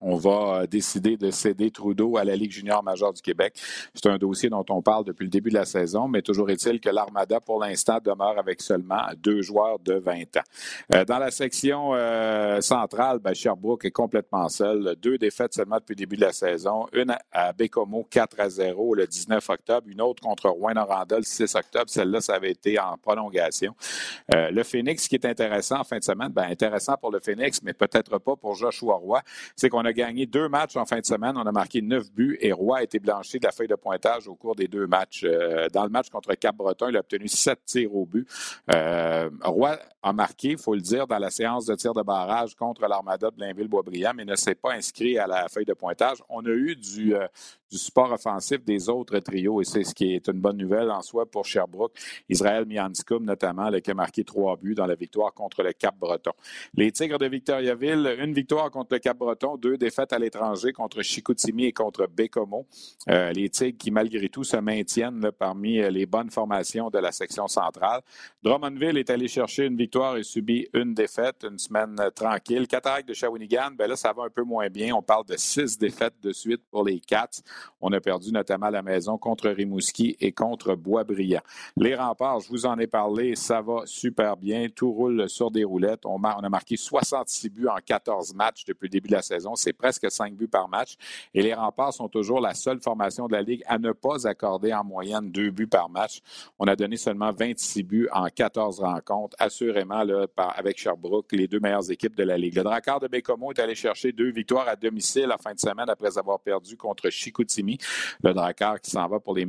[0.02, 3.60] on va euh, décider de céder Trudeau à la Ligue junior majeure du Québec.
[3.94, 6.80] C'est un dossier dont on parle depuis le début de la saison, mais toujours est-il
[6.80, 10.44] que l'Armada, pour l'instant, demeure avec seulement deux joueurs de 20 ans.
[10.94, 14.96] Euh, dans la section euh, centrale, ben, Sherbrooke est complètement seul.
[15.02, 16.88] Deux défaites seulement depuis le début de la saison.
[16.94, 19.88] Une à Bécomo, 4 à 0 le 19 octobre.
[19.88, 21.86] Une autre contre Rouen-Noranda le 6 octobre.
[21.88, 23.76] Celle-là, ça avait été en prolongation.
[24.34, 27.62] le Phoenix, ce qui est intéressant en fin de semaine, ben, intéressant pour le Phoenix,
[27.64, 29.22] mais peut-être pas pour Joshua Roy,
[29.56, 31.36] c'est qu'on a gagné deux matchs en fin de semaine.
[31.38, 34.28] On a marqué neuf buts et Roy a été blanchi de la feuille de pointage
[34.28, 35.24] au cours des deux matchs.
[35.24, 38.28] Euh, dans le match contre Cap-Breton, il a obtenu sept tirs au but.
[38.74, 42.56] Euh, Roy a marqué, il faut le dire, dans la séance de tir de barrage
[42.56, 46.18] contre l'Armada de Blainville-Boisbriand, mais ne s'est pas inscrit à la feuille de pointage.
[46.30, 47.28] On a eu du, euh,
[47.72, 51.02] du support offensif des autres trios et c'est ce qui est une bonne nouvelle en
[51.02, 51.94] soi pour Sherbrooke.
[52.30, 56.32] Israël Mianskum, notamment, qui a marqué trois buts dans la victoire contre le Cap-Breton.
[56.74, 61.66] Les Tigres de Victoriaville, une victoire contre le Cap-Breton, deux défaites à l'étranger contre Chicoutimi
[61.66, 62.68] et contre Bécomo.
[63.10, 67.48] Euh, les Tigres qui, malgré tout, se maintiennent parmi les bonnes formations de la section
[67.48, 68.02] centrale.
[68.44, 72.68] Drummondville est allé chercher une victoire et subit une défaite, une semaine tranquille.
[72.68, 74.96] Cataract de Shawinigan, ben là, ça va un peu moins bien.
[74.96, 77.42] On parle de six défaites de suite pour les Cats.
[77.82, 81.42] On a perdu notamment la maison contre Rimouski et contre Boisbriand.
[81.78, 84.68] Les remparts, je vous en ai parlé, ça va super bien.
[84.74, 86.06] Tout roule sur des roulettes.
[86.06, 89.56] On, a marqué 66 buts en 14 matchs depuis le début de la saison.
[89.56, 90.96] C'est presque 5 buts par match.
[91.34, 94.74] Et les remparts sont toujours la seule formation de la Ligue à ne pas accorder
[94.74, 96.22] en moyenne 2 buts par match.
[96.60, 99.36] On a donné seulement 26 buts en 14 rencontres.
[99.40, 100.04] Assurément,
[100.38, 102.56] avec Sherbrooke, les deux meilleures équipes de la Ligue.
[102.56, 105.90] Le Dracard de Bécomo est allé chercher deux victoires à domicile en fin de semaine
[105.90, 107.10] après avoir perdu contre
[108.24, 109.46] Le Drakkar qui s'en va pour les,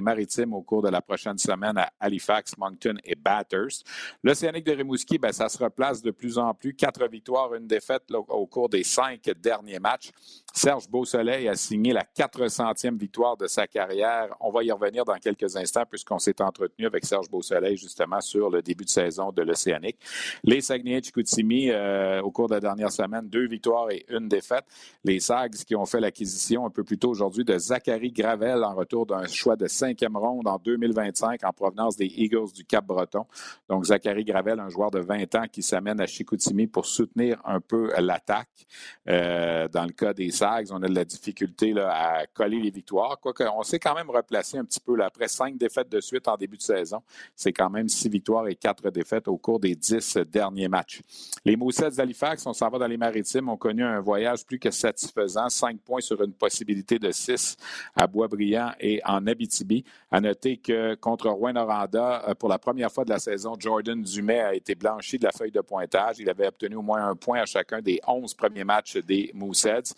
[0.00, 3.86] maritimes au cours de la prochaine semaine à Halifax, Moncton et Bathurst.
[4.22, 6.74] L'Océanique de Rimouski, ben, ça se replace de plus en plus.
[6.74, 10.10] Quatre victoires, une défaite au cours des cinq derniers matchs.
[10.52, 14.36] Serge Beausoleil a signé la 400e victoire de sa carrière.
[14.40, 18.50] On va y revenir dans quelques instants puisqu'on s'est entretenu avec Serge Beausoleil justement sur
[18.50, 19.98] le début de saison de l'Océanique.
[20.44, 24.64] Les Saguenay-Chicoutimi, euh, au cours de la dernière semaine, deux victoires et une défaite.
[25.04, 28.74] Les Sags qui ont fait l'acquisition un peu plus tôt aujourd'hui de Zachary Gravel en
[28.74, 33.24] retour d'un choix de cinquième ronde en 2025 en provenance des Eagles du Cap-Breton.
[33.68, 37.60] Donc Zachary Gravel, un joueur de 20 ans qui s'amène à Chicoutimi pour soutenir un
[37.60, 38.48] peu l'attaque.
[39.08, 40.30] Euh, dans le cas des
[40.70, 43.18] on a de la difficulté à coller les victoires.
[43.56, 45.00] On s'est quand même replacé un petit peu.
[45.02, 47.02] après cinq défaites de suite en début de saison,
[47.34, 51.00] c'est quand même six victoires et quatre défaites au cours des dix derniers matchs.
[51.44, 54.70] Les Moussets d'Halifax, on s'en va dans les maritimes, ont connu un voyage plus que
[54.70, 55.48] satisfaisant.
[55.48, 57.56] Cinq points sur une possibilité de six
[57.94, 59.84] à Boisbriand et en Abitibi.
[60.10, 64.40] À noter que contre Rouen-Noranda, euh, pour la première fois de la saison, Jordan Dumais
[64.40, 66.16] a été blanchi de la feuille de pointage.
[66.18, 69.94] Il avait obtenu au moins un point à chacun des onze premiers matchs des Moussets.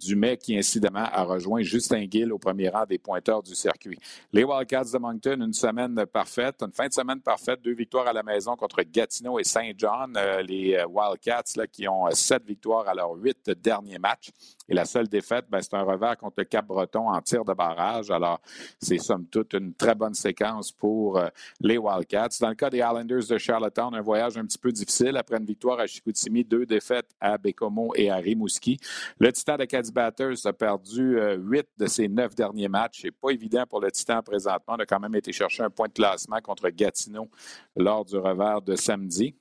[0.00, 3.98] Dumais qui, incidemment, a rejoint Justin Gill au premier rang des pointeurs du circuit.
[4.32, 8.12] Les Wildcats de Moncton, une semaine parfaite, une fin de semaine parfaite, deux victoires à
[8.12, 10.18] la maison contre Gatineau et Saint John.
[10.46, 14.30] les Wildcats là, qui ont sept victoires à leurs huit derniers matchs.
[14.68, 18.12] Et la seule défaite, ben, c'est un revers contre le Cap-Breton en tir de barrage.
[18.12, 18.40] Alors,
[18.78, 21.26] c'est somme toute une très bonne séquence pour euh,
[21.60, 22.38] les Wildcats.
[22.40, 25.44] Dans le cas des Islanders de Charlottetown, un voyage un petit peu difficile après une
[25.44, 28.78] victoire à Chicoutimi, deux défaites à Bécomo et à Rimouski.
[29.18, 33.00] Le Titan de Caddy Batters a perdu euh, huit de ses neuf derniers matchs.
[33.02, 34.76] C'est pas évident pour le Titan présentement.
[34.76, 37.28] On a quand même été chercher un point de classement contre Gatineau
[37.76, 39.34] lors du revers de samedi.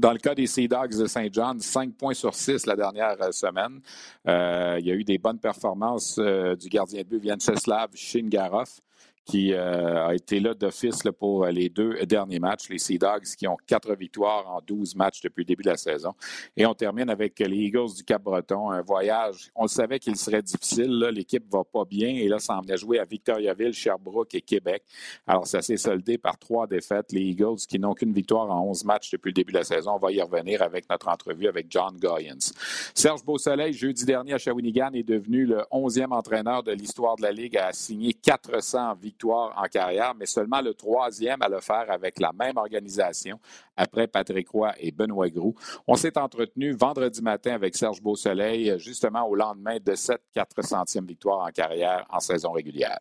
[0.00, 3.20] Dans le cas des Sea Dogs de Saint John, 5 points sur 6 la dernière
[3.20, 3.82] euh, semaine.
[4.26, 8.80] Euh, il y a eu des bonnes performances euh, du gardien de but Vyacheslav Shingarov
[9.24, 12.68] qui euh, a été là d'office pour les deux derniers matchs.
[12.68, 15.76] Les Sea Dogs qui ont quatre victoires en 12 matchs depuis le début de la
[15.76, 16.14] saison.
[16.56, 18.70] Et on termine avec les Eagles du Cap-Breton.
[18.70, 20.98] Un voyage, on savait qu'il serait difficile.
[21.12, 24.82] L'équipe va pas bien et là, ça en venait jouer à Victoriaville, Sherbrooke et Québec.
[25.26, 27.12] Alors, ça s'est soldé par trois défaites.
[27.12, 29.92] Les Eagles qui n'ont qu'une victoire en 11 matchs depuis le début de la saison.
[29.92, 32.52] On va y revenir avec notre entrevue avec John Goyens.
[32.94, 37.32] Serge Beausoleil, jeudi dernier à Shawinigan, est devenu le 11e entraîneur de l'histoire de la
[37.32, 41.90] Ligue à signer 400 victoires victoire en carrière, mais seulement le troisième à le faire
[41.90, 43.38] avec la même organisation
[43.76, 45.54] après Patrick Roy et Benoît Groux.
[45.86, 51.46] On s'est entretenu vendredi matin avec Serge Beausoleil, justement au lendemain de cette 400e victoire
[51.46, 52.98] en carrière en saison régulière.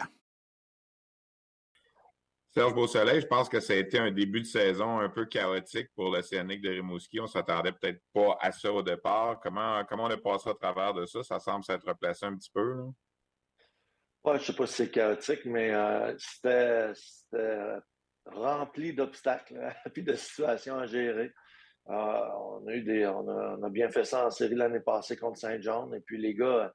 [2.52, 5.88] Serge Beausoleil, je pense que ça a été un début de saison un peu chaotique
[5.96, 7.20] pour l'Océanique de Rimouski.
[7.22, 9.40] On s'attendait peut-être pas à ça au départ.
[9.40, 11.24] Comment, comment on a passé à travers de ça?
[11.24, 12.88] Ça semble s'être replacé un petit peu.
[14.24, 16.94] Ouais, je ne sais pas si c'est chaotique, mais euh, c'était
[18.26, 21.32] rempli d'obstacles et de situations à gérer.
[21.90, 25.40] Euh, on, a eu des, on, a, bien fait ça en série l'année passée contre
[25.40, 25.92] Saint-Jean.
[25.94, 26.72] Et puis les gars,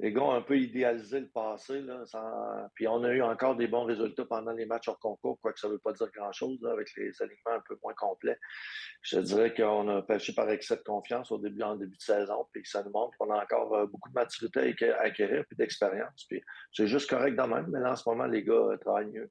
[0.00, 1.82] les gars ont un peu idéalisé le passé.
[1.82, 2.04] Là,
[2.74, 5.68] Puis on a eu encore des bons résultats pendant les matchs hors concours, quoique ça
[5.68, 8.38] ne veut pas dire grand-chose avec les alignements un peu moins complets.
[9.02, 12.46] Je dirais qu'on a pêché par excès de confiance au début, en début de saison,
[12.52, 16.24] puis ça nous montre qu'on a encore euh, beaucoup de maturité à acquérir, puis d'expérience.
[16.28, 19.10] Puis c'est juste correct de même, mais là, en ce moment, les gars euh, travaillent
[19.10, 19.30] mieux.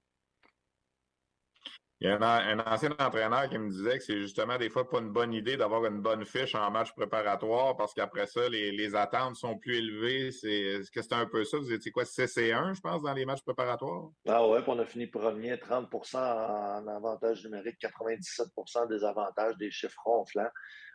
[2.01, 4.99] Il y a un, ancien entraîneur qui me disait que c'est justement des fois pas
[4.99, 9.35] une bonne idée d'avoir une bonne fiche en match préparatoire parce qu'après ça, les, attentes
[9.35, 10.31] sont plus élevées.
[10.31, 11.57] C'est, est-ce que c'était un peu ça?
[11.57, 14.12] Vous étiez quoi, CC1, je pense, dans les matchs préparatoires?
[14.25, 19.69] Ah ouais, puis on a fini premier, 30% en avantage numérique, 97% des avantages, des
[19.69, 20.51] chiffres ronflants.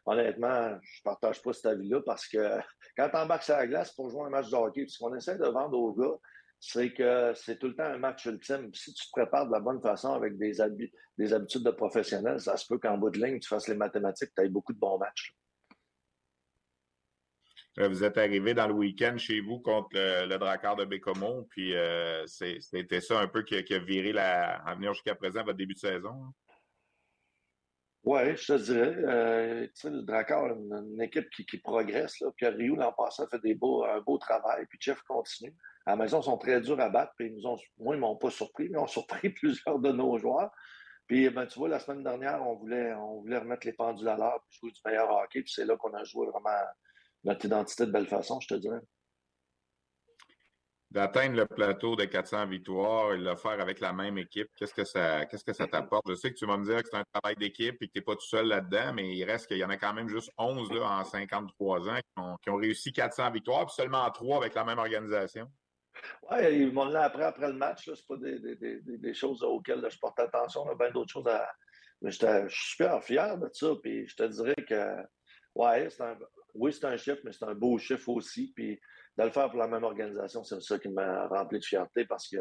[0.06, 2.38] Honnêtement, je partage pas cet avis-là parce que
[2.96, 5.36] quand tu embarques sur la glace pour jouer un match de hockey, ce qu'on essaie
[5.36, 6.16] de vendre aux gars,
[6.66, 8.72] c'est que c'est tout le temps un match ultime.
[8.72, 10.52] Si tu te prépares de la bonne façon avec des,
[11.18, 14.30] des habitudes de professionnel, ça se peut qu'en bout de ligne, tu fasses les mathématiques,
[14.34, 15.34] tu aies beaucoup de bons matchs.
[17.80, 21.74] Euh, vous êtes arrivé dans le week-end chez vous contre le, le de Bécomo, puis
[21.74, 25.74] euh, c'était ça un peu qui, a viré la, à venir jusqu'à présent votre début
[25.74, 26.14] de saison.
[26.14, 26.32] Hein?
[28.04, 28.94] Oui, je te dirais.
[28.98, 32.20] Euh, le Drakkar, une, une équipe qui, progresse.
[32.20, 32.30] Là.
[32.36, 35.54] Pierre Rioux, l'an passé, a fait des beaux, un beau travail, puis Jeff continue.
[35.86, 37.12] À la maison, ils sont très durs à battre.
[37.16, 39.78] Puis ils nous ont, moi, ils ne m'ont pas surpris, mais ils ont surpris plusieurs
[39.78, 40.50] de nos joueurs.
[41.06, 44.16] Puis, ben, tu vois, la semaine dernière, on voulait, on voulait remettre les pendules à
[44.16, 45.42] l'heure puis jouer du meilleur hockey.
[45.42, 46.50] Puis c'est là qu'on a joué vraiment
[47.24, 48.80] notre identité de belle façon, je te dirais.
[50.94, 54.84] D'atteindre le plateau de 400 victoires et le faire avec la même équipe, qu'est-ce que
[54.84, 56.04] ça, qu'est-ce que ça t'apporte?
[56.08, 57.98] Je sais que tu vas me dire que c'est un travail d'équipe et que tu
[57.98, 60.30] n'es pas tout seul là-dedans, mais il reste qu'il y en a quand même juste
[60.38, 61.98] 11 là, en 53 ans
[62.40, 65.50] qui ont, réussi 400 victoires, puis seulement 3 avec la même organisation.
[66.30, 67.90] Oui, ils m'ont appris après le match.
[67.92, 70.62] Ce pas des, des, des, choses auxquelles je porte attention.
[70.62, 71.44] On a bien d'autres choses à.
[72.02, 73.72] Mais je suis super fier de ça.
[73.82, 74.94] Puis je te dirais que,
[75.56, 76.16] ouais, c'est un...
[76.54, 78.52] oui, c'est un chiffre, mais c'est un beau chiffre aussi.
[78.54, 78.78] Puis
[79.16, 82.28] de le faire pour la même organisation, c'est ça qui m'a rempli de fierté parce
[82.28, 82.38] que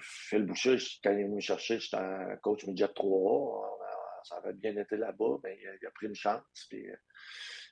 [0.00, 3.78] Phil Boucher, quand il est venu me chercher, j'étais un coach midget 3
[4.24, 6.42] Ça avait bien été là-bas, mais il a, pris une chance.
[6.68, 6.86] Puis,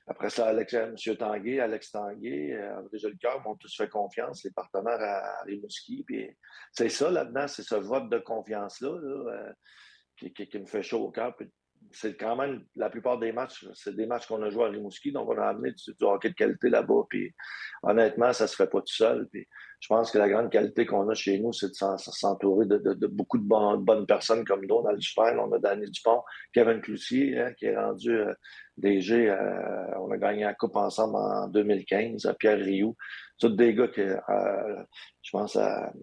[0.07, 0.95] après ça, Alex, M.
[1.17, 6.03] Tanguay, Alex Tanguay, euh, déjà le cœur, m'ont tous fait confiance, les partenaires à, Rimouski.
[6.03, 6.35] Puis
[6.71, 9.53] c'est ça là-dedans, c'est ce vote de confiance-là euh,
[10.17, 11.35] qui, me fait chaud au cœur.
[11.91, 15.11] C'est quand même la plupart des matchs, c'est des matchs qu'on a joués à Rimouski,
[15.11, 17.03] donc on a amené du, hockey de qualité là-bas.
[17.09, 17.33] Puis
[17.83, 19.27] honnêtement, ça se fait pas tout seul.
[19.31, 19.47] Puis
[19.79, 23.37] je pense que la grande qualité qu'on a chez nous, c'est de s'entourer de, beaucoup
[23.37, 25.39] de, bonnes personnes comme Donald Dufresne.
[25.39, 26.21] On a Danny Dupont,
[26.53, 28.33] Kevin Cloutier, hein, qui est rendu euh,
[28.77, 29.29] DG.
[29.29, 32.95] Euh, on a gagné la Coupe ensemble en 2015, à Pierre Rioux.
[33.39, 34.83] Tous des gars que euh,
[35.21, 35.93] je pense à,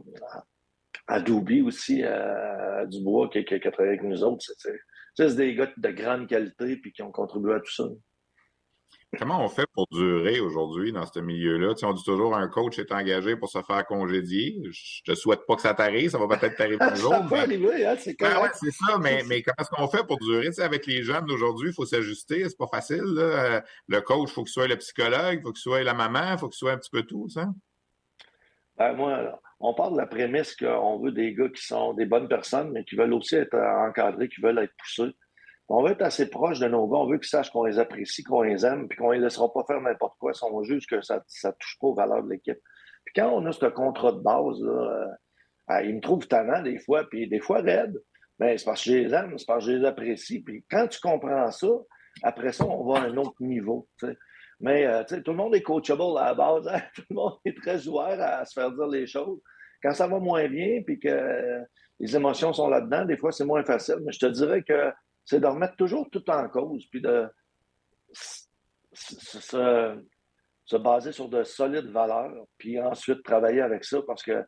[1.07, 1.23] à,
[1.65, 4.45] aussi, à, Dubois, qui, qui, a travaillé avec nous autres.
[5.19, 7.85] Des gars de grande qualité puis qui ont contribué à tout ça.
[9.19, 11.75] Comment on fait pour durer aujourd'hui dans ce milieu-là?
[11.85, 14.61] on dit toujours un coach est engagé pour se faire congédier.
[14.71, 17.13] Je te souhaite pas que ça t'arrive, ça va peut-être t'arriver un jour.
[17.13, 20.19] ça peut arriver, hein, c'est ben c'est ça, mais, mais comment est-ce qu'on fait pour
[20.19, 20.51] durer?
[20.59, 23.03] avec les jeunes d'aujourd'hui, il faut s'ajuster, c'est pas facile.
[23.03, 23.63] Là.
[23.89, 25.95] Le coach, il faut que ce soit le psychologue, il faut que ce soit la
[25.95, 27.47] maman, il faut que ce soit un petit peu tout, ça.
[28.77, 32.29] Ben, moi, on parle de la prémisse qu'on veut des gars qui sont des bonnes
[32.29, 35.15] personnes, mais qui veulent aussi être encadrés, qui veulent être poussés.
[35.69, 36.99] On veut être assez proche de nos gars.
[36.99, 39.53] On veut qu'ils sachent qu'on les apprécie, qu'on les aime, puis qu'on ne les laissera
[39.53, 42.31] pas faire n'importe quoi si on juge que ça ne touche pas aux valeurs de
[42.31, 42.59] l'équipe.
[43.05, 47.05] Puis quand on a ce contrat de base, euh, ils me trouvent tannant des fois,
[47.09, 48.01] puis des fois raide.
[48.39, 50.43] Mais c'est parce que je les aime, c'est parce que je les apprécie.
[50.43, 51.69] Puis quand tu comprends ça,
[52.23, 53.89] après ça, on va à un autre niveau.
[54.61, 56.67] Mais euh, tout le monde est coachable à la base.
[56.69, 56.81] Hein.
[56.95, 59.41] Tout le monde est très ouvert à, se faire dire les choses.
[59.83, 61.63] Quand ça va moins bien, puis que
[62.01, 63.97] les émotions sont là-dedans, des fois, c'est moins facile.
[64.03, 64.93] Mais je te dirais que
[65.25, 67.29] c'est de remettre toujours tout en cause, puis de
[68.93, 74.43] se, baser sur de solides valeurs, puis ensuite travailler avec ça, parce que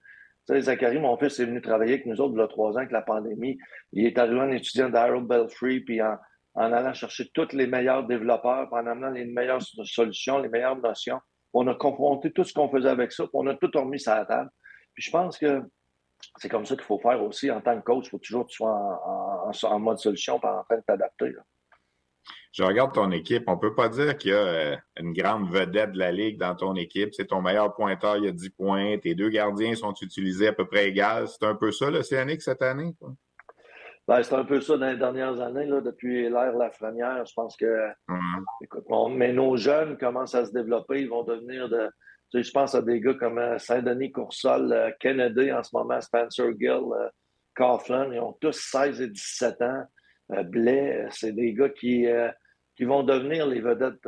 [0.50, 2.92] Zachary, mon fils, est venu travailler avec nous autres il y a trois ans avec
[2.92, 3.58] la pandémie.
[3.92, 6.16] Il est arrivé en étudiant d'Harold Belfry, puis en,
[6.54, 11.20] allant chercher tous les meilleurs développeurs, en amenant les meilleures solutions, les meilleures notions.
[11.52, 14.14] On a confronté tout ce qu'on faisait avec ça, puis on a tout remis sur
[14.14, 14.50] la table.
[14.94, 15.62] Puis je pense que
[16.36, 18.06] c'est comme ça qu'il faut faire aussi en tant que coach.
[18.06, 21.32] Il faut toujours que tu sois en, mode solution en train de t'adapter.
[22.52, 23.44] Je regarde ton équipe.
[23.46, 26.38] On ne peut pas dire qu'il y a euh, une grande vedette de la Ligue
[26.38, 27.14] dans ton équipe.
[27.14, 28.98] C'est ton meilleur pointeur, il y a 10 points.
[28.98, 31.28] Tes deux gardiens sont utilisés à peu près égal.
[31.28, 32.94] C'est un peu ça, l'Océanique, cette année?
[34.08, 37.26] Ben, c'est un peu ça dans les dernières années, là, depuis l'ère Lafrenière.
[37.26, 38.44] Je pense que, hum.
[38.62, 41.02] écoute, mais nos jeunes commencent à se développer.
[41.02, 41.90] Ils vont devenir de,
[42.34, 46.52] je pense à des gars comme euh, Saint-Denis Coursol, euh, Kennedy en ce moment, Spencer
[46.58, 47.08] Gill, euh,
[47.56, 49.84] Coughlin, ils ont tous 16 et 17 ans.
[50.44, 52.06] Blais, c'est des gars qui,
[52.76, 54.06] qui vont devenir les vedettes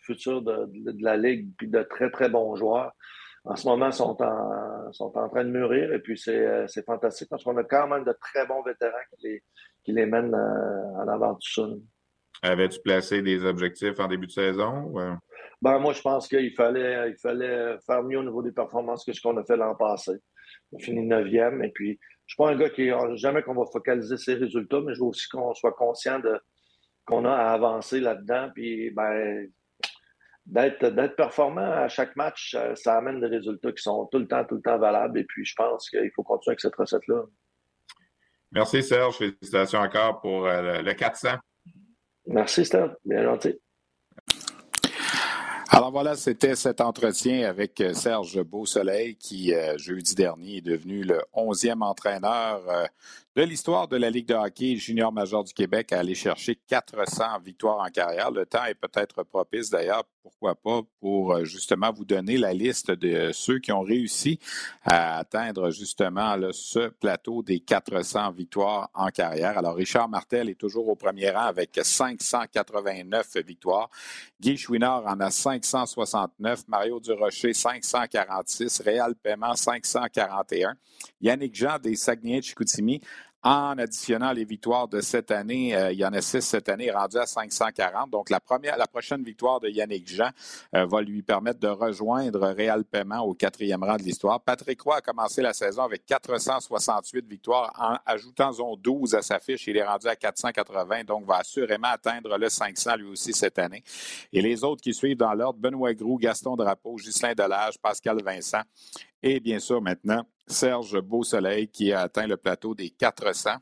[0.00, 0.70] futures de,
[1.02, 2.92] la Ligue, puis de très, très bons joueurs.
[3.44, 7.28] En ce moment, ils sont en, sont en train de mûrir, et puis c'est fantastique
[7.28, 9.42] parce qu'on a quand même de très bons vétérans qui les,
[9.84, 11.66] qui les mènent en avant tout ça.
[12.42, 14.92] Avais-tu placé des objectifs en début de saison?
[15.62, 19.12] Ben, moi, je pense qu'il fallait, il fallait faire mieux au niveau des performances que
[19.12, 20.12] ce qu'on a fait l'an passé.
[20.72, 21.64] On finit neuvième.
[21.64, 24.94] Et puis, je suis pas un gars qui, jamais qu'on va focaliser ses résultats, mais
[24.94, 26.38] je veux aussi qu'on soit conscient de,
[27.06, 28.50] qu'on a à avancer là-dedans.
[28.54, 29.48] Puis, ben,
[30.46, 34.44] d'être, d'être performant à chaque match, ça amène des résultats qui sont tout le temps,
[34.44, 35.18] tout le temps valables.
[35.18, 37.22] Et puis, je pense qu'il faut continuer avec cette recette-là.
[38.52, 39.16] Merci, Serge.
[39.16, 41.30] Félicitations encore pour euh, le 400.
[42.26, 42.90] Merci, Steph.
[43.04, 43.58] Bien gentil.
[45.76, 51.02] Alors voilà, c'était cet entretien avec euh, Serge Beausoleil qui, euh, jeudi dernier, est devenu
[51.02, 52.86] le onzième entraîneur euh,
[53.36, 57.40] de l'histoire de la Ligue de hockey junior major du Québec à aller chercher 400
[57.44, 58.30] victoires en carrière.
[58.30, 62.92] Le temps est peut-être propice d'ailleurs, pourquoi pas, pour euh, justement vous donner la liste
[62.92, 64.38] de ceux qui ont réussi
[64.84, 69.58] à atteindre justement ce plateau des 400 victoires en carrière.
[69.58, 73.90] Alors Richard Martel est toujours au premier rang avec 589 victoires.
[74.40, 80.74] Guy Chouinard en a 569, Mario Durocher 546, Réal Paiement 541,
[81.20, 83.00] Yannick Jean des Saguenay-Chicoutimi
[83.44, 87.18] en additionnant les victoires de cette année, il y en a six cette année, rendu
[87.18, 88.10] à 540.
[88.10, 90.30] Donc, la, première, la prochaine victoire de Yannick Jean
[90.74, 94.40] euh, va lui permettre de rejoindre Réal Paiement au quatrième rang de l'histoire.
[94.40, 99.66] Patrick Roy a commencé la saison avec 468 victoires en ajoutant 12 à sa fiche.
[99.66, 103.82] Il est rendu à 480, donc va assurément atteindre le 500 lui aussi cette année.
[104.32, 108.62] Et les autres qui suivent dans l'ordre, Benoît Groux, Gaston Drapeau, Ghislain Delage, Pascal Vincent
[109.22, 113.56] et bien sûr maintenant Serge Beausoleil qui a atteint le plateau des 400.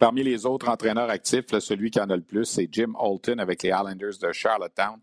[0.00, 3.62] Parmi les autres entraîneurs actifs, celui qui en a le plus, c'est Jim Holton avec
[3.62, 4.98] les Islanders de Charlottetown.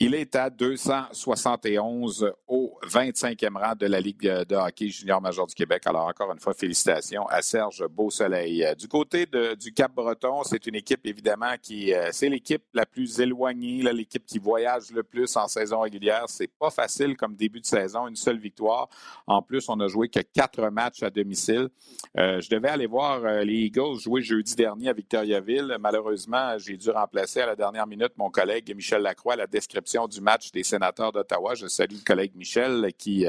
[0.00, 5.56] Il est à 271 au 25e rang de la Ligue de hockey junior major du
[5.56, 5.82] Québec.
[5.86, 8.64] Alors, encore une fois, félicitations à Serge Beausoleil.
[8.78, 13.82] Du côté du Cap-Breton, c'est une équipe, évidemment, qui, euh, c'est l'équipe la plus éloignée,
[13.92, 16.26] l'équipe qui voyage le plus en saison régulière.
[16.28, 18.88] C'est pas facile comme début de saison, une seule victoire.
[19.26, 21.70] En plus, on a joué que quatre matchs à domicile.
[22.16, 25.76] Euh, je devais aller voir euh, les Eagles jouer jeudi dernier à Victoriaville.
[25.80, 29.87] Malheureusement, j'ai dû remplacer à la dernière minute mon collègue Michel Lacroix à la description
[30.08, 31.54] du match des sénateurs d'Ottawa.
[31.54, 33.26] Je salue le collègue Michel qui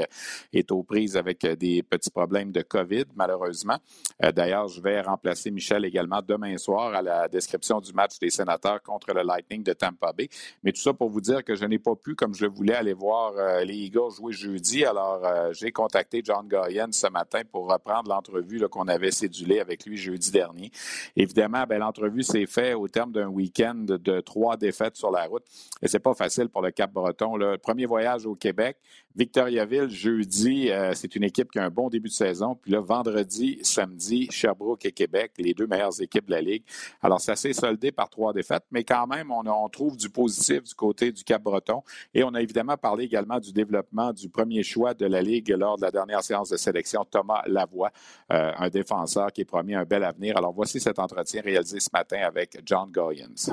[0.52, 3.78] est aux prises avec des petits problèmes de COVID, malheureusement.
[4.20, 8.82] D'ailleurs, je vais remplacer Michel également demain soir à la description du match des sénateurs
[8.82, 10.28] contre le Lightning de Tampa Bay.
[10.62, 12.74] Mais tout ça pour vous dire que je n'ai pas pu, comme je le voulais,
[12.74, 13.32] aller voir
[13.64, 14.84] les Eagles jouer jeudi.
[14.84, 19.96] Alors, j'ai contacté John Goyen ce matin pour reprendre l'entrevue qu'on avait cédulée avec lui
[19.96, 20.70] jeudi dernier.
[21.16, 25.44] Évidemment, ben, l'entrevue s'est faite au terme d'un week-end de trois défaites sur la route.
[25.80, 27.36] Et c'est pas facile pour le Cap-Breton.
[27.36, 28.76] Le premier voyage au Québec,
[29.16, 32.54] Victoriaville, jeudi, euh, c'est une équipe qui a un bon début de saison.
[32.54, 36.62] Puis là, vendredi, samedi, Sherbrooke et Québec, les deux meilleures équipes de la Ligue.
[37.02, 40.74] Alors, ça s'est soldé par trois défaites, mais quand même, on, trouve du positif du
[40.74, 41.82] côté du Cap-Breton.
[42.14, 45.76] Et on a évidemment parlé également du développement du premier choix de la Ligue lors
[45.76, 47.90] de la dernière séance de sélection, Thomas Lavoie,
[48.32, 50.36] euh, un défenseur qui est promis un bel avenir.
[50.36, 53.52] Alors, voici cet entretien réalisé ce matin avec John Goyens.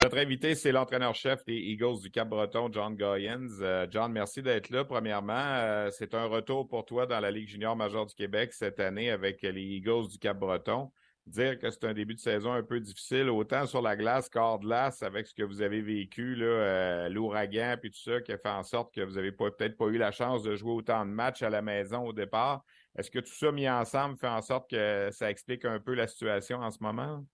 [0.00, 3.60] Notre invité, c'est l'entraîneur-chef des Eagles du Cap-Breton, John Goyens.
[3.60, 4.84] Euh, John, merci d'être là.
[4.84, 8.78] Premièrement, euh, c'est un retour pour toi dans la Ligue junior majeure du Québec cette
[8.78, 10.92] année avec les Eagles du Cap-Breton.
[11.26, 14.60] Dire que c'est un début de saison un peu difficile, autant sur la glace qu'hors
[14.60, 18.48] glace, avec ce que vous avez vécu, euh, l'ouragan puis tout ça, qui a fait
[18.48, 21.42] en sorte que vous n'avez peut-être pas eu la chance de jouer autant de matchs
[21.42, 22.62] à la maison au départ.
[22.96, 26.06] Est-ce que tout ça mis ensemble fait en sorte que ça explique un peu la
[26.06, 27.24] situation en ce moment?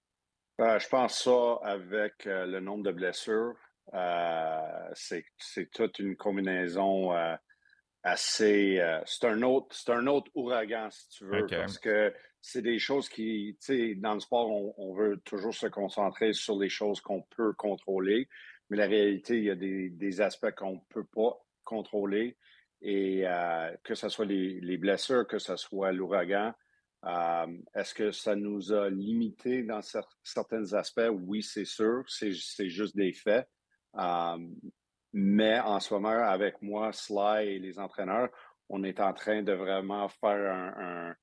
[0.61, 3.55] Euh, je pense ça avec euh, le nombre de blessures.
[3.93, 5.25] Euh, c'est
[5.73, 7.13] toute une combinaison
[8.03, 8.81] assez.
[9.05, 13.09] c'est un autre, c'est un autre ouragan si tu veux, parce que c'est des choses
[13.09, 17.23] qui, tu sais, dans le sport, on, veut toujours se concentrer sur les choses qu'on
[17.37, 18.29] peut contrôler,
[18.69, 22.37] mais la réalité, il y a des, des aspects qu'on peut pas contrôler,
[22.81, 23.25] et
[23.83, 26.55] que ce soit les, les blessures, que ce soit l'ouragan.
[27.07, 29.81] Euh, est-ce que ça nous a limité dans
[30.23, 31.11] certains aspects?
[31.13, 32.03] Oui, c'est sûr.
[32.09, 32.33] C'est
[32.69, 33.47] juste des faits.
[33.97, 34.39] Euh,
[35.13, 38.31] mais en ce moment, avec moi, Sly et les entraîneurs,
[38.69, 41.15] on est en train de vraiment faire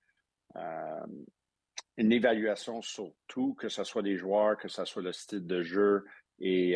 [0.56, 1.06] euh,
[1.98, 5.62] une évaluation sur tout, que ce soit des joueurs, que ce soit le style de
[5.64, 6.06] jeu,
[6.40, 6.76] et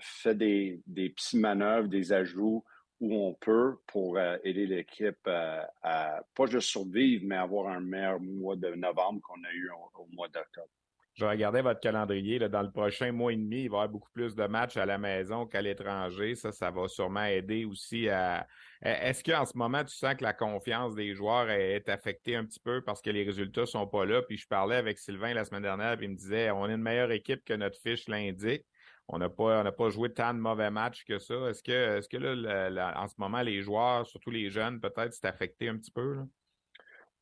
[0.00, 2.64] fait des, des petits manœuvres, des ajouts
[3.02, 7.80] où on peut pour euh, aider l'équipe euh, à pas juste survivre, mais avoir un
[7.80, 10.68] meilleur mois de novembre qu'on a eu au, mois d'octobre.
[11.14, 12.38] Je regardais votre calendrier.
[12.38, 14.86] Dans le prochain mois et demi, il va y avoir beaucoup plus de matchs à
[14.86, 16.36] la maison qu'à l'étranger.
[16.36, 18.46] Ça, ça va sûrement aider aussi à.
[18.84, 22.44] E, est-ce qu'en ce moment, tu sens que la confiance des joueurs est affectée un
[22.44, 24.22] petit peu parce que les résultats sont pas là?
[24.22, 26.80] Puis je parlais avec Sylvain la semaine dernière, puis il me disait on est une
[26.80, 28.64] meilleure équipe que notre fiche l'indique
[29.08, 31.34] on n'a pas, pas joué tant de mauvais matchs que ça.
[31.48, 35.26] Est-ce que, est-ce que là, en ce moment, les joueurs, surtout les jeunes, peut-être, c'est
[35.26, 36.16] affecté un petit peu?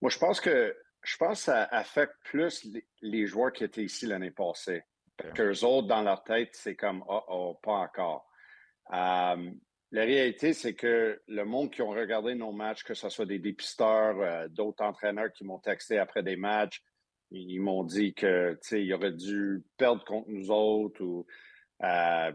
[0.01, 2.68] Moi, je pense que je pense que ça affecte plus
[3.01, 4.83] les, joueurs qui étaient ici l'année passée.
[5.18, 5.33] Okay.
[5.35, 8.26] Qu'eux autres, dans leur tête, c'est comme oh, oh, pas encore.
[8.93, 9.51] Euh,
[9.93, 13.39] la réalité, c'est que le monde qui ont regardé nos matchs, que ce soit des
[13.39, 16.83] dépisteurs, euh, d'autres entraîneurs qui m'ont texté après des matchs,
[17.31, 21.26] ils m'ont dit que ils auraient dû perdre contre nous autres ou
[21.83, 22.33] euh,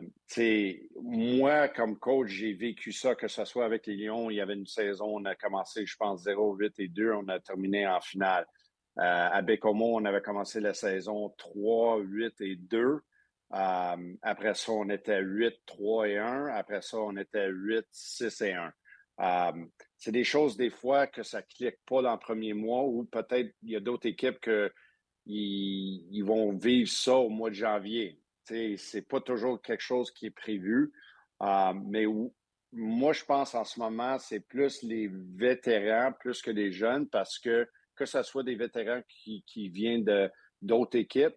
[1.01, 4.55] moi, comme coach, j'ai vécu ça, que ce soit avec les Lions, il y avait
[4.55, 8.01] une saison, on a commencé, je pense, 0, 8 et 2, on a terminé en
[8.01, 8.45] finale.
[8.97, 12.99] Euh, à Bécomo, on avait commencé la saison 3, 8 et 2.
[13.53, 16.47] Euh, après ça, on était 8, 3 et 1.
[16.47, 18.73] Après ça, on était 8, 6 et 1.
[19.21, 19.65] Euh,
[19.97, 23.53] c'est des choses, des fois, que ça clique pas dans le premier mois ou peut-être
[23.63, 24.71] il y a d'autres équipes que
[25.25, 30.31] ils, vont vivre ça au mois de janvier c'est pas toujours quelque chose qui est
[30.31, 30.91] prévu.
[31.41, 32.05] Euh, mais
[32.71, 37.39] moi, je pense en ce moment, c'est plus les vétérans plus que les jeunes parce
[37.39, 40.05] que que ce soit des vétérans qui, qui viennent
[40.61, 41.35] d'autres équipes,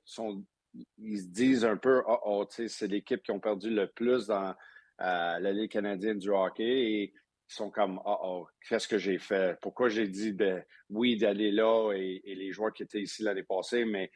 [0.99, 4.55] ils se disent un peu, oh, oh c'est l'équipe qui ont perdu le plus dans
[5.01, 9.19] euh, la Ligue canadienne du hockey et ils sont comme, oh, oh qu'est-ce que j'ai
[9.19, 9.57] fait?
[9.63, 13.45] Pourquoi j'ai dit de, oui d'aller là et, et, les joueurs qui étaient ici l'année
[13.45, 14.11] passée, mais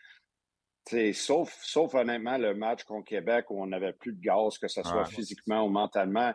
[1.13, 4.83] sauf, sauf honnêtement le match contre Québec où on n'avait plus de gaz, que ce
[4.83, 6.33] soit physiquement ou mentalement.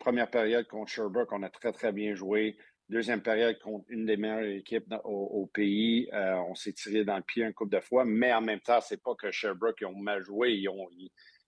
[0.00, 2.56] première période contre Sherbrooke, on a très, très bien joué.
[2.90, 6.08] Deuxième période contre une des meilleures équipes au, pays.
[6.12, 8.80] Euh, on s'est tiré dans le pied un couple de fois, mais en même temps,
[8.80, 10.52] c'est pas que Sherbrooke ont mal joué.
[10.52, 10.88] Ils ont,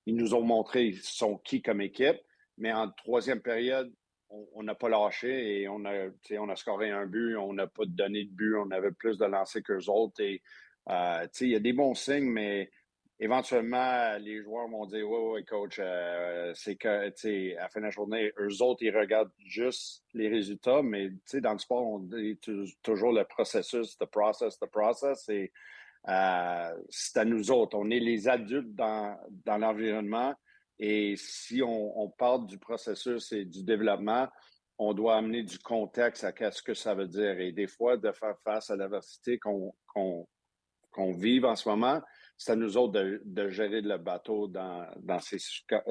[0.06, 2.18] ils nous ont montré ils sont qui comme équipe.
[2.58, 3.92] Mais en troisième période,
[4.28, 6.08] on n'a pas lâché et on a,
[6.38, 9.26] on a scoré un but, on n'a pas donné de but, on avait plus de
[9.26, 10.20] lancers qu'eux autres.
[10.20, 10.42] Et,
[10.88, 12.70] euh, il y a des bons signes, mais
[13.18, 16.88] éventuellement, les joueurs vont dire Oui, oui, coach, euh, c'est que,
[17.56, 21.52] à la fin de la journée, eux autres, ils regardent juste les résultats, mais dans
[21.52, 22.38] le sport, on dit
[22.82, 25.28] toujours le processus, the process, the process.
[25.28, 25.52] Et
[26.08, 27.76] euh, c'est à nous autres.
[27.76, 30.34] On est les adultes dans, dans l'environnement.
[30.78, 34.28] Et si on, on, parle du processus et du développement,
[34.78, 37.40] on doit amener du contexte à ce que ça veut dire.
[37.40, 39.74] Et des fois, de faire face à l'adversité qu'on
[40.96, 42.00] qu'on vive en ce moment,
[42.36, 44.88] c'est à nous autres de, gérer le bateau dans,
[45.20, 45.38] ces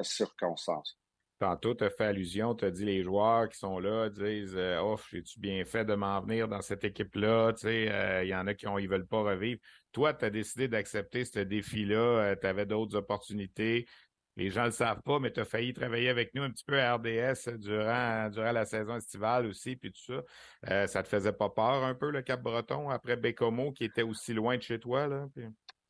[0.02, 0.98] circonstances.
[1.38, 4.96] Tantôt, tu as fait allusion, tu as dit les joueurs qui sont là disent Oh,
[5.10, 7.52] j'ai-tu bien fait de m'en venir dans cette équipe-là?
[7.52, 9.60] Tu sais, euh, il y en a qui ne veulent pas revivre.
[9.92, 13.86] Toi, tu as décidé d'accepter ce défi-là, euh, tu avais d'autres opportunités.
[14.36, 16.64] Les gens ne le savent pas, mais tu as failli travailler avec nous un petit
[16.64, 20.22] peu à RDS durant, durant la saison estivale aussi, puis tout ça.
[20.70, 24.34] Euh, ça te faisait pas peur un peu, le Cap-Breton, après Bécomo, qui était aussi
[24.34, 25.06] loin de chez toi?
[25.06, 25.26] Là,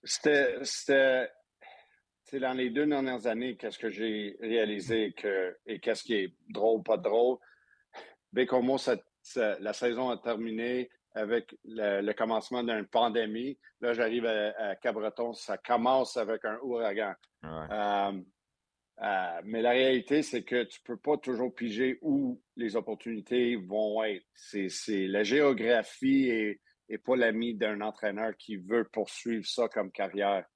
[0.04, 0.58] C'était.
[0.62, 1.28] C'était.
[2.32, 6.82] Dans les deux dernières années, qu'est-ce que j'ai réalisé que, et qu'est-ce qui est drôle,
[6.82, 7.38] pas drôle?
[8.32, 8.78] Bécomo,
[9.36, 13.58] la saison a terminé avec le, commencement d'une pandémie.
[13.80, 17.14] Là, j'arrive à, Cap-Breton, ça commence avec un ouragan.
[17.44, 18.12] Euh,
[19.02, 24.02] euh, mais la réalité, c'est que tu peux pas toujours piger où les opportunités vont
[24.04, 24.24] être.
[24.34, 26.60] C'est la géographie et,
[27.04, 30.46] pas l'ami d'un entraîneur qui veut poursuivre ça comme carrière.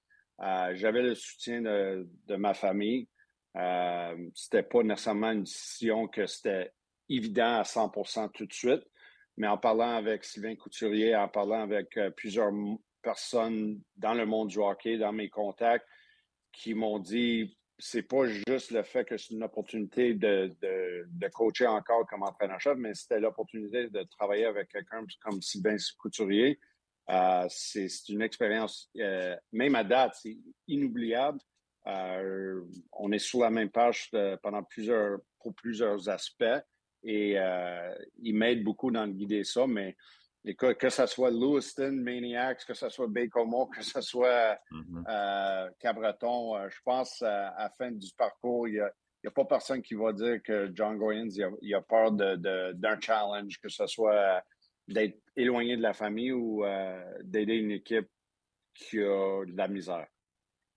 [0.40, 3.08] Euh, J'avais le soutien de, de ma famille.
[3.56, 6.72] Euh, c'était pas nécessairement une décision que c'était
[7.08, 8.82] évident à 100% tout de suite,
[9.36, 12.52] mais en parlant avec Sylvain Couturier, en parlant avec euh, plusieurs
[13.02, 15.86] personnes dans le monde du hockey, dans mes contacts,
[16.52, 21.66] qui m'ont dit c'est pas juste le fait que c'est une opportunité de, de, coacher
[21.66, 26.60] encore comme entraîneur-chef, mais c'était l'opportunité de travailler avec quelqu'un comme Sylvain Couturier.
[27.08, 30.36] Euh, c'est une expérience, euh, même à date, c'est
[30.68, 31.40] inoubliable.
[31.86, 32.62] Euh,
[32.92, 34.10] on est sur la même page
[34.42, 36.44] pendant plusieurs, pour plusieurs aspects
[37.02, 37.36] et
[38.18, 39.96] il m'aide beaucoup dans le guider ça, mais
[40.44, 45.04] Écoute, que ce soit Lewiston, Maniacs, que ce soit Bacomo, que ce soit mm-hmm.
[45.06, 49.82] euh, Cabreton, euh, je pense à, la fin du parcours, il n'y a, pas personne
[49.82, 51.28] qui va dire que John Goyens
[51.60, 54.42] il a, peur d'un challenge, que ce soit
[54.88, 58.08] d'être éloigné de la famille ou euh, d'aider une équipe
[58.74, 60.06] qui a de la misère.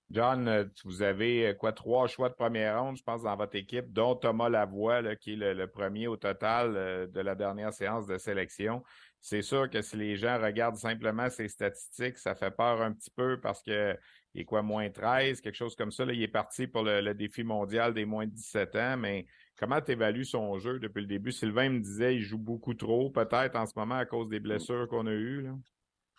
[0.10, 4.16] John, vous avez quoi, trois choix de première ronde, je pense, dans votre équipe, dont
[4.16, 8.84] Thomas Lavoie, qui est le, le, premier au total de la dernière séance de sélection
[9.24, 13.10] c'est sûr que si les gens regardent simplement ces statistiques, ça fait peur un petit
[13.10, 13.98] peu parce que
[14.34, 16.04] il est quoi, moins 13, quelque chose comme ça.
[16.04, 19.26] Là, il est parti pour le, défi mondial des moins de 17 ans, mais
[19.58, 21.32] comment tu évalues son jeu depuis le début?
[21.32, 24.90] Sylvain me disait il joue beaucoup trop, peut-être en ce moment à cause des blessures
[24.90, 25.48] qu'on a eues.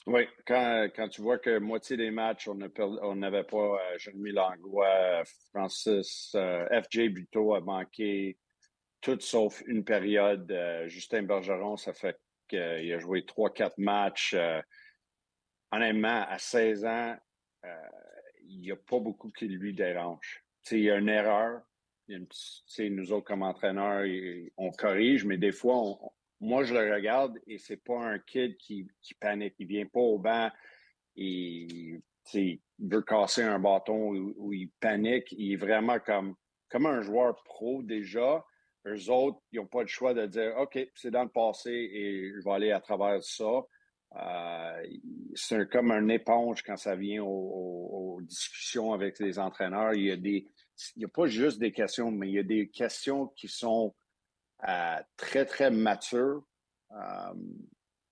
[0.07, 6.33] Oui, quand, tu vois que moitié des matchs, on n'avait pas euh, Jérémy Langlois, Francis,
[6.37, 8.39] euh, FJ Buteau a manqué
[9.03, 10.51] tout sauf une période.
[10.51, 12.19] Euh, Justin Bergeron, ça fait
[12.53, 14.35] il a joué 3-4 matchs.
[14.35, 14.61] Euh,
[15.73, 17.17] honnêtement, à 16 ans,
[17.65, 17.89] euh,
[18.47, 20.45] il n'y a pas beaucoup qui lui dérange.
[20.71, 21.63] il y a une erreur.
[22.09, 24.05] nous autres, comme entraîneurs,
[24.57, 25.99] on corrige, mais des fois,
[26.41, 28.87] moi, je le regarde et c'est pas un kid qui,
[29.19, 29.55] panique.
[29.59, 30.51] Il vient pas au banc
[31.17, 32.01] et
[32.35, 35.33] il veut casser un bâton ou, il panique.
[35.33, 36.35] Il est vraiment comme,
[36.69, 38.45] comme un joueur pro déjà.
[38.87, 42.33] Eux autres, ils n'ont pas le choix de dire OK, c'est dans le passé et
[42.35, 43.65] je vais aller à travers ça.
[44.17, 44.87] Euh,
[45.35, 49.95] c'est comme un éponge quand ça vient aux, discussions avec les entraîneurs.
[49.95, 50.47] Il y a des,
[50.97, 53.95] il a pas juste des questions, mais il y a des questions qui sont
[54.69, 56.43] euh, très, très matures.
[56.93, 57.35] Euh,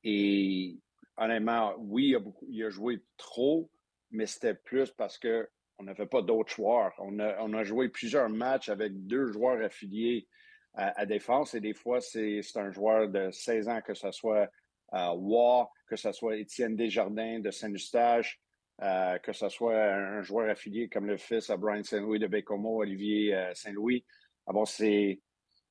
[0.02, 0.76] et
[1.16, 3.70] honnêtement, oui, il a, beaucoup, il a joué trop,
[4.10, 5.48] mais c'était plus parce que
[5.78, 6.92] on n'avait pas d'autres joueurs.
[6.98, 10.28] On a, on a joué plusieurs matchs avec deux joueurs affiliés
[10.74, 11.54] à, défense.
[11.54, 14.50] Et des fois, c'est un joueur de 16 ans, que ce soit
[14.94, 18.40] euh, Waugh, que ce soit Étienne Desjardins de Saint-Eustache,
[18.82, 22.80] euh, que ce soit un, joueur affilié comme le fils à Brian Saint-Louis de Bécomo,
[22.80, 24.04] Olivier euh, Saint-Louis.
[24.46, 25.20] Ah bon, c'est,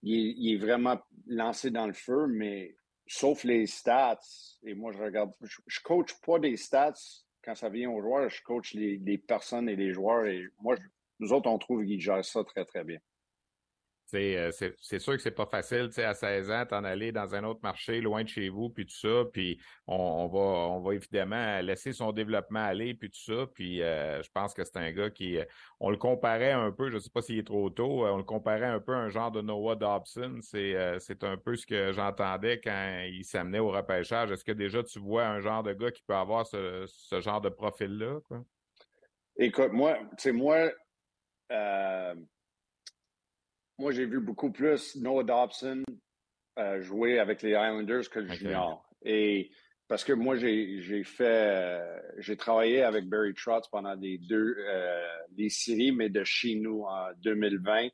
[0.03, 2.75] il, est vraiment lancé dans le feu, mais
[3.07, 4.19] sauf les stats,
[4.63, 6.93] et moi je regarde, je, ne coach pas des stats
[7.43, 10.75] quand ça vient aux joueurs, je coach les, personnes et les joueurs, et moi,
[11.19, 12.99] nous autres, on trouve qu'ils gèrent ça très, très bien.
[14.13, 17.59] Euh, c'est sûr que c'est pas facile, à 16 ans, t'en aller dans un autre
[17.63, 21.93] marché, loin de chez vous, puis tout ça, puis on, va, on va évidemment laisser
[21.93, 25.37] son développement aller, puis tout ça, puis euh, je pense que c'est un gars qui,
[25.37, 25.45] euh,
[25.79, 28.65] on le comparait un peu, je sais pas s'il est trop tôt, on le comparait
[28.65, 30.75] un peu à un genre de Noah Dobson, c'est
[31.23, 34.31] un peu ce que j'entendais quand il s'amenait au repêchage.
[34.31, 37.41] Est-ce que déjà tu vois un genre de gars qui peut avoir ce, ce genre
[37.41, 38.19] de profil-là,
[39.37, 40.69] Écoute, moi, tu sais, moi,
[43.81, 45.83] moi, j'ai vu beaucoup plus Noah Dobson
[46.59, 48.87] euh, jouer avec les Islanders que le junior.
[49.03, 49.49] Et
[49.87, 55.03] parce que moi, j'ai fait, euh, j'ai travaillé avec Barry Trotz pendant des deux euh,
[55.31, 57.87] des séries, mais de chez nous en 2020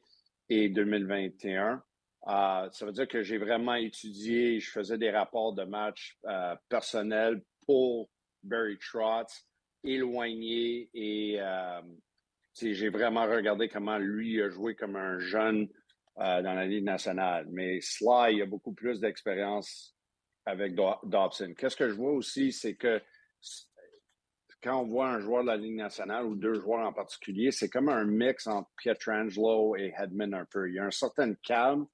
[0.50, 1.82] et 2021.
[2.26, 6.20] ça veut dire que j'ai vraiment étudié, je faisais des rapports de matchs
[6.68, 8.10] personnels pour
[8.44, 9.48] Barry Trotz,
[9.86, 11.40] éloigné et
[12.60, 15.68] j'ai vraiment regardé comment lui a joué comme un jeune
[16.20, 17.48] euh, dans la Ligue nationale.
[17.50, 19.96] Mais Sly a beaucoup plus d'expérience
[20.46, 21.54] avec Dobson.
[21.58, 23.02] Qu'est-ce que je vois aussi, c'est que
[24.64, 27.70] quand on voit un joueur de la Ligue nationale ou deux joueurs en particulier, c'est
[27.70, 30.70] comme un mix entre Pietrangelo et Hedman un peu.
[30.70, 31.86] Il y a un certain calme,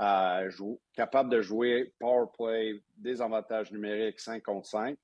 [0.00, 0.50] euh,
[0.94, 4.96] capable de jouer power play, des avantages numériques 5 contre 5.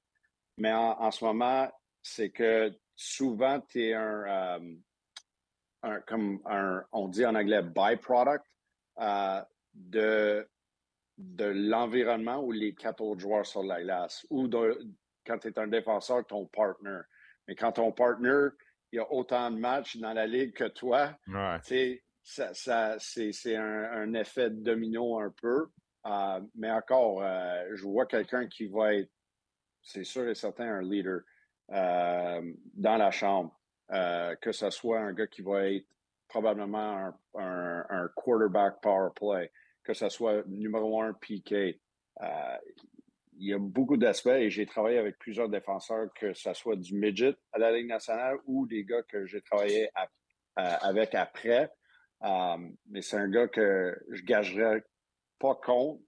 [0.59, 1.71] Mais en, ce moment,
[2.03, 4.25] c'est que souvent, tu es un,
[4.59, 4.75] euh,
[6.07, 8.45] comme un, on dit en anglais, byproduct
[9.01, 9.43] euh,
[9.75, 10.49] de,
[11.19, 14.49] de l'environnement où les quatre autres joueurs sur la glace ou
[15.25, 17.01] quand tu es un défenseur, ton partner.
[17.47, 18.49] Mais quand ton partner,
[18.93, 21.17] il y a autant de matchs dans la ligue que toi,
[22.23, 25.69] ça, ça c'est un, effet domino un peu.
[26.05, 29.11] Euh, mais encore, euh, je vois quelqu'un qui va être,
[29.81, 31.21] c'est sûr et certain, un leader
[31.69, 33.59] dans la chambre.
[33.93, 35.87] Euh, que ce soit un gars qui va être
[36.27, 39.53] probablement un, quarterback power play,
[39.85, 41.53] que ce soit numéro un PK.
[41.53, 42.57] Euh,
[43.35, 46.95] il y a beaucoup d'aspects et j'ai travaillé avec plusieurs défenseurs, que ce soit du
[46.95, 49.91] midget à la Ligue nationale ou des gars que j'ai travaillé
[50.57, 51.71] avec après.
[52.23, 52.57] Euh,
[52.89, 54.85] mais c'est un gars que je gagerais
[55.39, 56.01] pas contre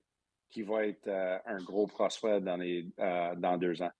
[0.48, 3.90] qui va être un gros prospect dans, les, dans deux ans.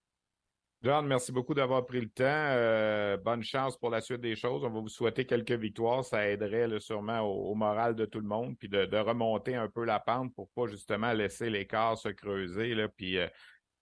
[0.85, 2.25] John, merci beaucoup d'avoir pris le temps.
[2.27, 4.65] Euh, bonne chance pour la suite des choses.
[4.65, 6.05] On va vous souhaiter quelques victoires.
[6.05, 9.99] Ça aiderait sûrement au, moral de tout le monde, puis de, remonter un peu la
[9.99, 13.27] pente pour pas justement laisser l'écart se creuser, là, puis euh,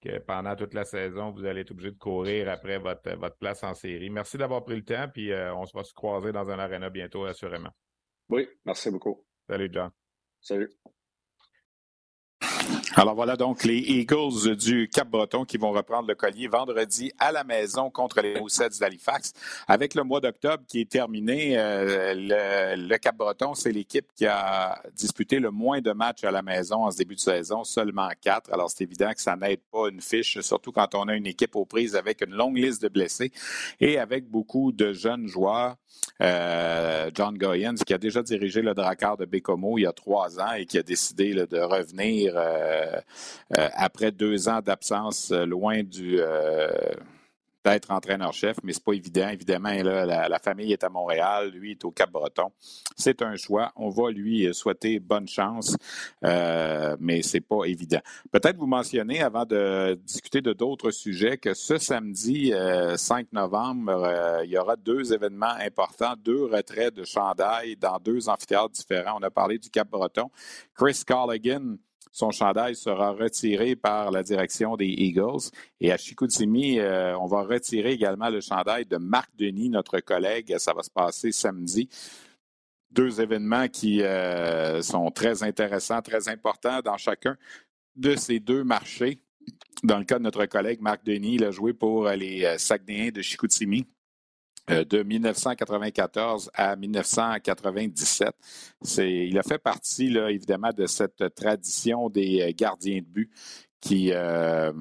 [0.00, 3.64] que pendant toute la saison, vous allez être obligé de courir après votre, votre place
[3.64, 4.09] en série.
[4.09, 6.88] Merci d'avoir pris le temps, puis euh, on se va se croiser dans un arena
[6.88, 7.70] bientôt, assurément.
[8.28, 9.26] Oui, merci beaucoup.
[9.48, 9.90] Salut, John.
[10.40, 10.70] Salut.
[12.95, 17.43] Alors voilà donc les Eagles du Cap-Breton qui vont reprendre le collier vendredi à la
[17.43, 19.32] maison contre les Moussets d'Halifax.
[19.66, 25.40] Avec le mois d'octobre qui est terminé, euh, le, Cap-Breton, c'est l'équipe qui a disputé
[25.40, 28.53] le moins de matchs à la maison en ce début de saison, seulement quatre.
[28.53, 31.57] Alors c'est évident que ça n'aide pas une fiche, surtout quand on a une équipe
[31.57, 33.32] aux prises avec une longue liste de blessés
[33.80, 35.76] et avec beaucoup de jeunes joueurs.
[36.20, 40.38] Euh, John Goyens, qui a déjà dirigé le Drakkar de Bécomo il y a trois
[40.38, 43.01] ans et qui a décidé de revenir euh,
[43.59, 46.20] euh, après deux ans d'absence loin du
[47.64, 49.28] d'être entraîneur-chef, mais c'est pas évident.
[49.28, 52.50] Évidemment, la, famille est à Montréal, lui est au Cap-Breton.
[52.96, 53.72] C'est un choix.
[53.76, 55.76] On va lui souhaiter bonne chance,
[56.24, 58.00] euh, mais c'est pas évident.
[58.30, 63.92] Peut-être vous mentionner, avant de discuter de d'autres sujets, que ce samedi 5 euh, novembre,
[64.04, 69.18] euh, il y aura deux événements importants, deux retraits de chandail dans deux amphithéâtres différents.
[69.20, 70.30] On a parlé du Cap-Breton.
[70.74, 71.76] Chris Colligan,
[72.12, 75.50] son chandail sera retiré par la direction des Eagles.
[75.80, 80.54] Et à Chicoutimi, euh, on va retirer également le chandail de Marc Denis, notre collègue.
[80.58, 81.88] Ça va se passer samedi.
[82.90, 87.38] Deux événements qui euh, sont très intéressants, très importants dans chacun
[87.96, 89.18] de ces deux marchés.
[89.82, 93.10] Dans le cas de notre collègue Marc Denis, il a joué pour les euh, Saguenayens
[93.10, 93.86] de Chicoutimi.
[94.70, 98.32] Euh, de 1994 à 1997.
[98.98, 103.28] il a fait partie, là, évidemment, de cette tradition des euh, gardiens de but
[103.82, 104.72] qui, euh,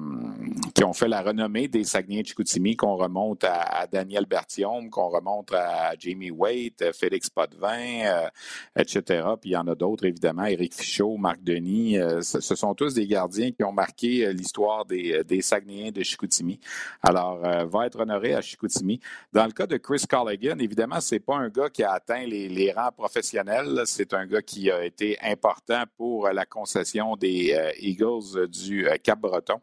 [0.74, 5.08] qui ont fait la renommée des Saguenay de Chicoutimi, qu'on remonte à, Daniel Bertium, qu'on
[5.08, 8.28] remonte à Jamie Waite, Félix Potvin, euh,
[8.76, 9.26] etc.
[9.40, 11.98] Puis il y en a d'autres, évidemment, Éric Fichot, Marc Denis.
[11.98, 16.60] Euh, ce, sont tous des gardiens qui ont marqué l'histoire des, des Saguenayens de Chicoutimi.
[17.02, 19.00] Alors, va être honoré à Chicoutimi.
[19.32, 22.48] Dans le cas de Chris Colligan, évidemment, c'est pas un gars qui a atteint les,
[22.48, 23.82] les rangs professionnels.
[23.86, 29.60] C'est un gars qui a été important pour la concession des Eagles du Cap-Breton,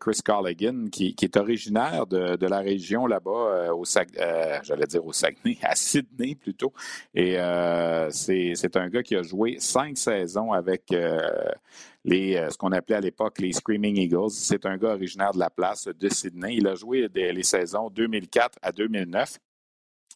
[0.00, 3.84] Chris Carligan, qui, est originaire de, la région là-bas, au
[4.62, 6.72] j'allais dire au Saguenay, à Sydney plutôt.
[7.14, 7.36] Et
[8.10, 10.84] c'est un gars qui a joué cinq saisons avec
[12.04, 14.30] les, ce qu'on appelait à l'époque les Screaming Eagles.
[14.30, 16.56] C'est un gars originaire de la place de Sydney.
[16.56, 19.38] Il a joué les saisons 2004 à 2009.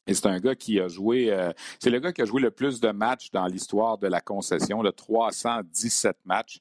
[0.07, 2.51] Et c'est un gars qui a joué, euh, c'est le gars qui a joué le
[2.51, 6.61] plus de matchs dans l'histoire de la concession, le 317 matchs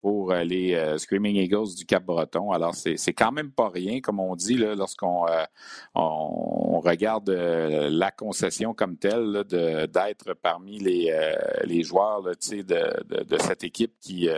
[0.00, 2.52] pour euh, les euh, Screaming Eagles du Cap-Breton.
[2.52, 5.44] Alors, c'est quand même pas rien, comme on dit, lorsqu'on euh,
[5.94, 11.12] on regarde la concession comme telle, d'être parmi les,
[11.64, 14.28] les joueurs de, de, de, cette équipe qui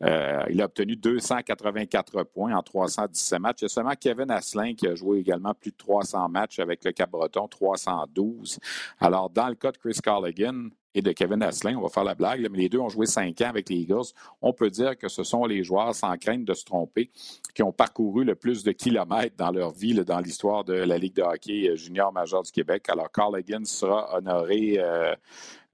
[0.00, 3.58] il a obtenu 284 points en 317 matchs.
[3.60, 6.84] Il y a seulement Kevin Asselin qui a joué également plus de 300 matchs avec
[6.84, 8.58] le Cap-Breton, 312.
[9.00, 11.76] Alors, dans le cas de Chris Carligan, et de Kevin Asselin.
[11.76, 14.14] On va faire la blague, mais les deux ont joué cinq ans avec les Eagles.
[14.40, 17.10] On peut dire que ce sont les joueurs, sans crainte de se tromper,
[17.54, 21.14] qui ont parcouru le plus de kilomètres dans leur vie, dans l'histoire de la Ligue
[21.14, 22.86] de hockey euh, junior majeur du Québec.
[22.88, 25.14] Alors, Carl Higgins sera honoré euh,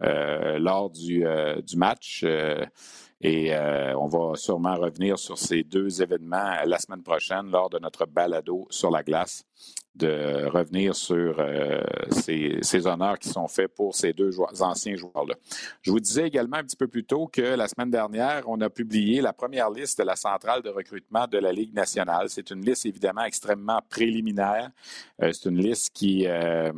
[0.03, 1.25] euh, lors du
[1.77, 2.25] match.
[3.25, 8.05] Et on va sûrement revenir sur ces deux événements la semaine prochaine lors de notre
[8.05, 9.45] balado sur la glace
[9.95, 15.34] de revenir sur euh, ces, honneurs qui sont faits pour ces deux anciens joueurs-là.
[15.82, 18.70] Je vous disais également un petit peu plus tôt que la semaine dernière, on a
[18.70, 22.30] publié la première liste de la centrale de recrutement de la Ligue nationale.
[22.30, 24.70] C'est une liste évidemment extrêmement préliminaire.
[25.22, 26.72] Euh, c'est une liste qui euh,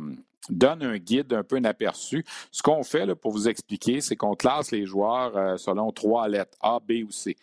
[0.49, 2.25] donne un guide, un peu un aperçu.
[2.51, 6.79] Ce qu'on fait pour vous expliquer, c'est qu'on classe les joueurs selon trois lettres, A,
[6.79, 7.37] B ou C.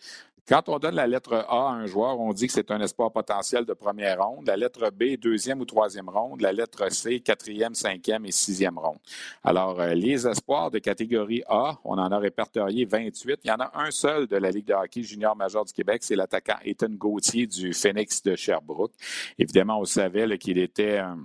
[0.45, 3.13] Quand on donne la lettre A à un joueur, on dit que c'est un espoir
[3.13, 4.45] potentiel de première ronde.
[4.45, 6.41] La lettre B, deuxième ou troisième ronde.
[6.41, 8.99] La lettre C, quatrième, cinquième et sixième ronde.
[9.41, 13.39] Alors, euh, les espoirs de catégorie A, on en a répertorié 28.
[13.45, 16.03] Il y en a un seul de la Ligue de hockey junior majeur du Québec,
[16.03, 18.93] c'est l'attaquant Ethan Gauthier du Phoenix de Sherbrooke.
[19.39, 21.19] Évidemment, on savait qu'il était un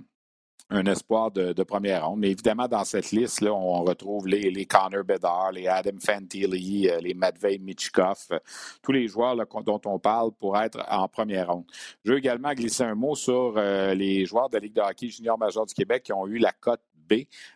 [0.71, 2.19] un espoir de, première ronde.
[2.19, 6.99] Mais évidemment, dans cette liste-là, on retrouve les, les Connor Bedard, les Adam Fantilli, euh,
[6.99, 8.39] les Matvei Michkov, euh,
[8.83, 11.65] tous les joueurs dont on parle pour être en première ronde.
[12.05, 15.09] Je veux également glisser un mot sur euh, les joueurs de la Ligue de hockey
[15.09, 16.81] junior major du Québec qui ont eu la cote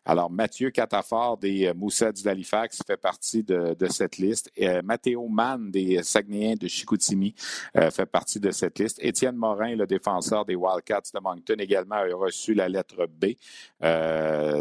[0.06, 4.52] alors, Mathieu Catafort des euh, Moussets d'Halifax fait partie de, cette liste.
[4.62, 7.36] Euh, Mathéo Mann des Saguenayens de Chicoutimi
[7.78, 8.98] euh, fait partie de cette liste.
[9.02, 13.34] Étienne Morin, le défenseur des Wildcats de Moncton, également a reçu la lettre B.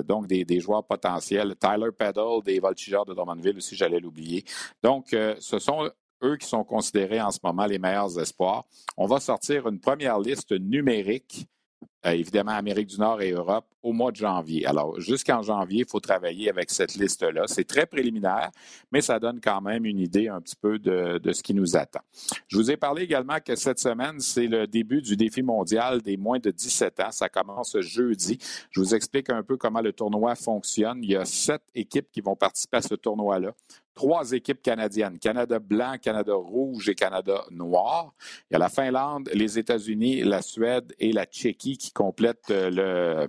[0.07, 1.55] donc, des, joueurs potentiels.
[1.57, 4.45] Tyler Peddle des Voltigeurs de Drummondville aussi, j'allais l'oublier.
[4.82, 5.90] Donc, ce sont
[6.22, 8.64] eux qui sont considérés en ce moment les meilleurs espoirs.
[8.97, 11.47] On va sortir une première liste numérique
[12.07, 14.67] euh, évidemment Amérique du Nord et Europe, au mois de janvier.
[14.67, 17.45] Alors, jusqu'en janvier, il faut travailler avec cette liste-là.
[17.47, 18.51] C'est très préliminaire,
[18.91, 22.01] mais ça donne quand même une idée un petit peu de, ce qui nous attend.
[22.49, 26.17] Je vous ai parlé également que cette semaine, c'est le début du défi mondial des
[26.17, 27.11] moins de 17 ans.
[27.11, 28.39] Ça commence jeudi.
[28.71, 31.01] Je vous explique un peu comment le tournoi fonctionne.
[31.03, 33.53] Il y a sept équipes qui vont participer à ce tournoi-là
[33.95, 38.13] trois équipes canadiennes, Canada blanc, Canada rouge et Canada noir.
[38.51, 43.26] Il y a la Finlande, les États-Unis, la Suède et la Tchéquie qui complètent euh,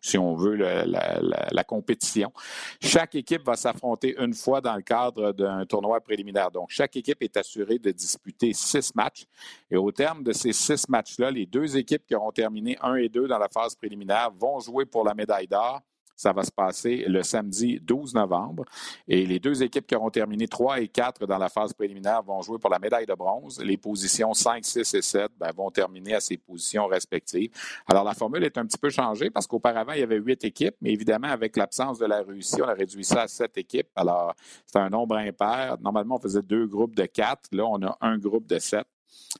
[0.00, 2.32] si on veut, la, compétition.
[2.80, 6.50] Chaque équipe va s'affronter une fois dans le cadre d'un tournoi préliminaire.
[6.50, 9.26] Donc, chaque équipe est assurée de disputer six matchs.
[9.70, 13.08] Et au terme de ces six matchs-là, les deux équipes qui auront terminé un et
[13.08, 15.82] deux dans la phase préliminaire vont jouer pour la médaille d'or
[16.16, 18.64] ça va se passer le samedi 12 novembre.
[19.06, 22.40] Et les deux équipes qui auront terminé 3 et 4 dans la phase préliminaire vont
[22.42, 23.60] jouer pour la médaille de bronze.
[23.62, 27.50] Les positions 5, 6 et 7 ben, vont terminer à ces positions respectives.
[27.86, 30.76] Alors, la formule est un petit peu changée parce qu'auparavant, il y avait huit équipes,
[30.80, 33.88] mais évidemment, avec l'absence de la Russie, on a réduit ça à sept équipes.
[33.94, 35.76] Alors, c'est un nombre impair.
[35.80, 37.50] Normalement, on faisait deux groupes de quatre.
[37.52, 38.86] Là, on a un groupe de sept.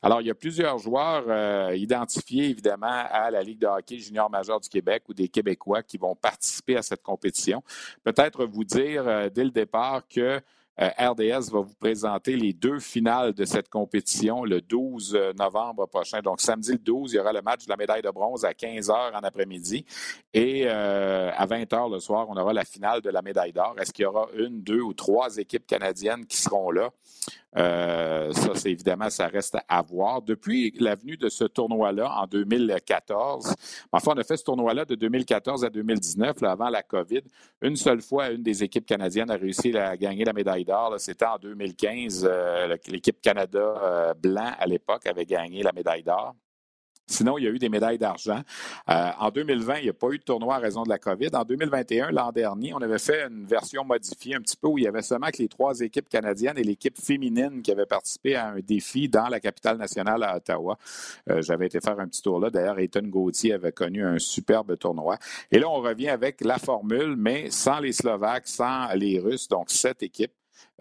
[0.03, 4.31] Alors, il y a plusieurs joueurs euh, identifiés, évidemment, à la Ligue de hockey junior
[4.31, 7.63] majeur du Québec ou des Québécois qui vont participer à cette compétition.
[8.05, 10.41] Peut-être vous dire euh, dès le départ que
[10.79, 16.21] euh, RDS va vous présenter les deux finales de cette compétition le 12 novembre prochain.
[16.21, 18.53] Donc, samedi le 12, il y aura le match de la médaille de bronze à
[18.53, 19.87] 15 h en après-midi.
[20.35, 23.75] Et à 20 h le soir, on aura la finale de la médaille d'or.
[23.81, 26.91] Est-ce qu'il y aura une, deux ou trois équipes canadiennes qui seront là?
[27.57, 30.23] Euh, ça, c'est évidemment, ça reste à voir.
[30.23, 33.55] Depuis l'avenue de ce tournoi-là en 2014,
[33.93, 37.23] enfin, on a fait ce tournoi-là de 2014 à 2019, avant la COVID.
[37.63, 40.95] Une seule fois, une des équipes canadiennes a réussi à gagner la médaille d'or.
[40.99, 42.29] C'était en 2015.
[42.31, 46.35] Euh, l'équipe Canada euh, blanc, à l'époque, avait gagné la médaille d'or.
[47.07, 48.41] Sinon, il y a eu des médailles d'argent.
[48.91, 51.31] Euh, en 2020, il n'y a pas eu de tournoi à raison de la COVID.
[51.35, 54.85] En 2021, l'an dernier, on avait fait une version modifiée un petit peu où il
[54.85, 58.49] y avait seulement que les trois équipes canadiennes et l'équipe féminine qui avaient participé à
[58.49, 60.79] un défi dans la capitale nationale à Ottawa.
[61.31, 62.51] Euh, j'avais été faire un petit tour là.
[62.51, 65.17] D'ailleurs, Ethan Gauthier avait connu un superbe tournoi.
[65.53, 69.71] Et là, on revient avec la formule, mais sans les Slovaques, sans les Russes, donc
[69.71, 70.33] sept équipes.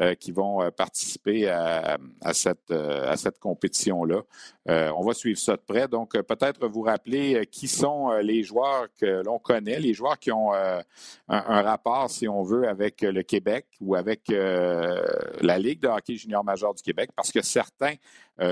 [0.01, 4.23] Euh, qui vont euh, participer euh, à cette compétition-là.
[4.67, 5.87] on va suivre ça de près.
[5.87, 10.51] Donc, peut-être vous rappeler qui sont les joueurs que l'on connaît, les joueurs qui ont
[10.53, 16.43] un, rapport, si on veut, avec le Québec ou avec la Ligue de hockey junior
[16.43, 17.95] majeur du Québec, parce que certains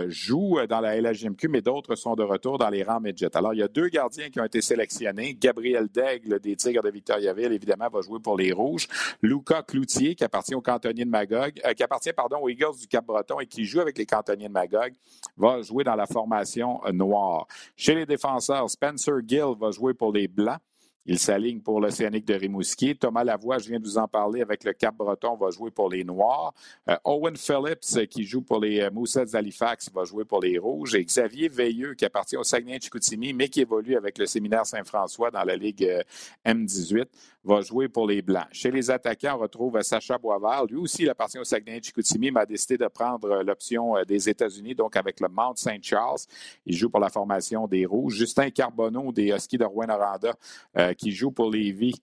[0.07, 3.35] jouent dans la LHMQ, mais d'autres sont de retour dans les rangs midget.
[3.35, 5.33] Alors, il y a deux gardiens qui ont été sélectionnés.
[5.35, 8.87] Gabriel Daigle des Tigres de Victoriaville, évidemment, va jouer pour les Rouges.
[9.21, 12.87] Luca Cloutier, qui appartient au cantonnier de Magog, euh, qui appartient pardon, aux Eagles du
[12.87, 14.93] Cap-Breton et qui joue avec les cantonniers de Magog,
[15.37, 17.47] va jouer dans la formation euh, noire.
[17.75, 20.59] Chez les défenseurs, Spencer Gill va jouer pour les Blancs.
[21.05, 22.95] Il s'aligne pour l'Océanique de Rimouski.
[22.95, 26.03] Thomas Lavoie, je viens de vous en parler, avec le Cap-Breton, va jouer pour les
[26.03, 26.53] Noirs.
[26.89, 30.95] Euh, Owen Phillips, qui joue pour les Moussets d'Halifax, va jouer pour les Rouges.
[30.95, 35.43] Et Xavier Veilleux, qui appartient au Saguenay-Chicoutimi, mais qui évolue avec le Séminaire Saint-François dans
[35.43, 36.03] la Ligue
[36.45, 37.07] M18,
[37.43, 38.47] va jouer pour les Blancs.
[38.51, 40.65] Chez les attaquants, on retrouve Sacha Boisvert.
[40.65, 44.29] Lui aussi, il appartient au Saguenay-Chicoutimi, mais a décidé de prendre euh, l'option euh, des
[44.29, 45.83] États-Unis, donc avec le Mount St.
[45.83, 46.19] Charles.
[46.65, 48.15] Il joue pour la formation des Rouges.
[48.15, 50.33] Justin Carbonneau des Huskies de Rouen-Noranda,
[50.77, 51.95] euh, qui joue pour Lévis,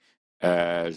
[0.43, 0.91] euh,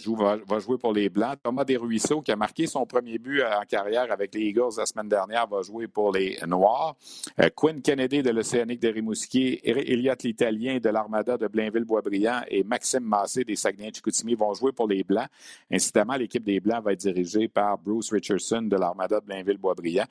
[0.46, 1.38] va, jouer pour les Blancs.
[1.42, 4.86] Thomas Desruisseaux, qui a marqué son premier but euh, en carrière avec les Eagles la
[4.86, 6.96] semaine dernière, va jouer pour les Noirs.
[7.40, 13.04] Euh, Quinn Kennedy de l'Océanique de Rimouski, Elliott l'Italien de l'Armada de Blainville-Boisbriand et Maxime
[13.04, 15.28] Massé des Saguenay-Chicoutimi vont jouer pour les Blancs.
[15.70, 20.06] Incidemment, l'équipe des Blancs va être dirigée par Bruce Richardson de l'Armada de Blainville-Boisbriand.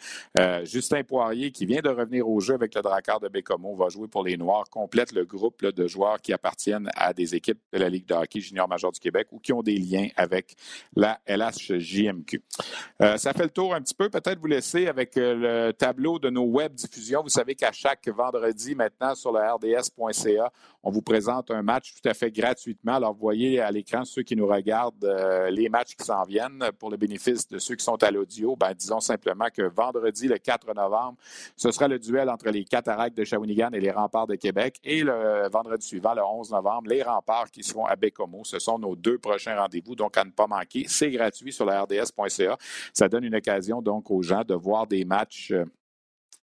[0.64, 4.08] Justin Poirier, qui vient de revenir au jeu avec le Drakkar de Bécomo, va jouer
[4.08, 4.66] pour les Noirs.
[4.70, 8.40] Complète le groupe de joueurs qui appartiennent à des équipes de la Ligue de hockey
[8.40, 10.56] junior major du Québec ou qui ont des liens avec
[10.96, 12.42] la LHJMQ.
[13.02, 14.10] Euh, ça fait le tour un petit peu.
[14.10, 17.22] Peut-être vous laisser avec euh, le tableau de nos web diffusions.
[17.22, 20.52] Vous savez qu'à chaque vendredi maintenant sur le rds.ca,
[20.84, 22.96] on vous présente un match tout à fait gratuitement.
[22.96, 26.72] Alors, vous voyez à l'écran ceux qui nous regardent euh, les matchs qui s'en viennent.
[26.78, 30.38] Pour le bénéfice de ceux qui sont à l'audio, ben, disons simplement que vendredi, le
[30.38, 31.18] 4 novembre,
[31.56, 34.80] ce sera le duel entre les Cataractes de Shawinigan et les Remparts de Québec.
[34.84, 38.42] Et le vendredi suivant, le 11 novembre, les Remparts qui seront à Bécomo.
[38.44, 40.86] Ce sont nos deux prochains rendez-vous, donc à ne pas manquer.
[40.88, 42.57] C'est gratuit sur la rds.ca.
[42.93, 45.53] Ça donne une occasion donc aux gens de voir des matchs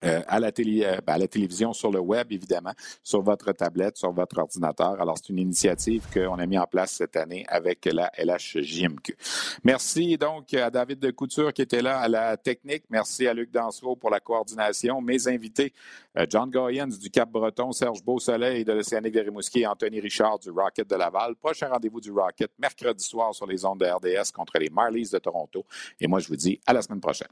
[0.05, 2.73] euh, euh, à, la télé, ben, à la télévision, sur le web, évidemment,
[3.03, 5.01] sur votre tablette, sur votre ordinateur.
[5.01, 9.17] Alors, c'est une initiative qu'on a mis en place cette année avec la LHJMQ.
[9.65, 12.85] Merci donc à David de Couture qui était là à la technique.
[12.91, 15.01] Merci à Luc Dansereau pour la coordination.
[15.01, 15.73] Mes invités,
[16.17, 20.89] euh, John Goyens du Cap-Breton, Serge Beausoleil de l'Océanique de Rimouski Anthony Richard du Rocket
[20.89, 21.35] de Laval.
[21.37, 25.19] Prochain rendez-vous du Rocket mercredi soir sur les ondes de RDS contre les Marlies de
[25.19, 25.65] Toronto.
[26.01, 27.29] Et moi, je vous dis à la semaine prochaine.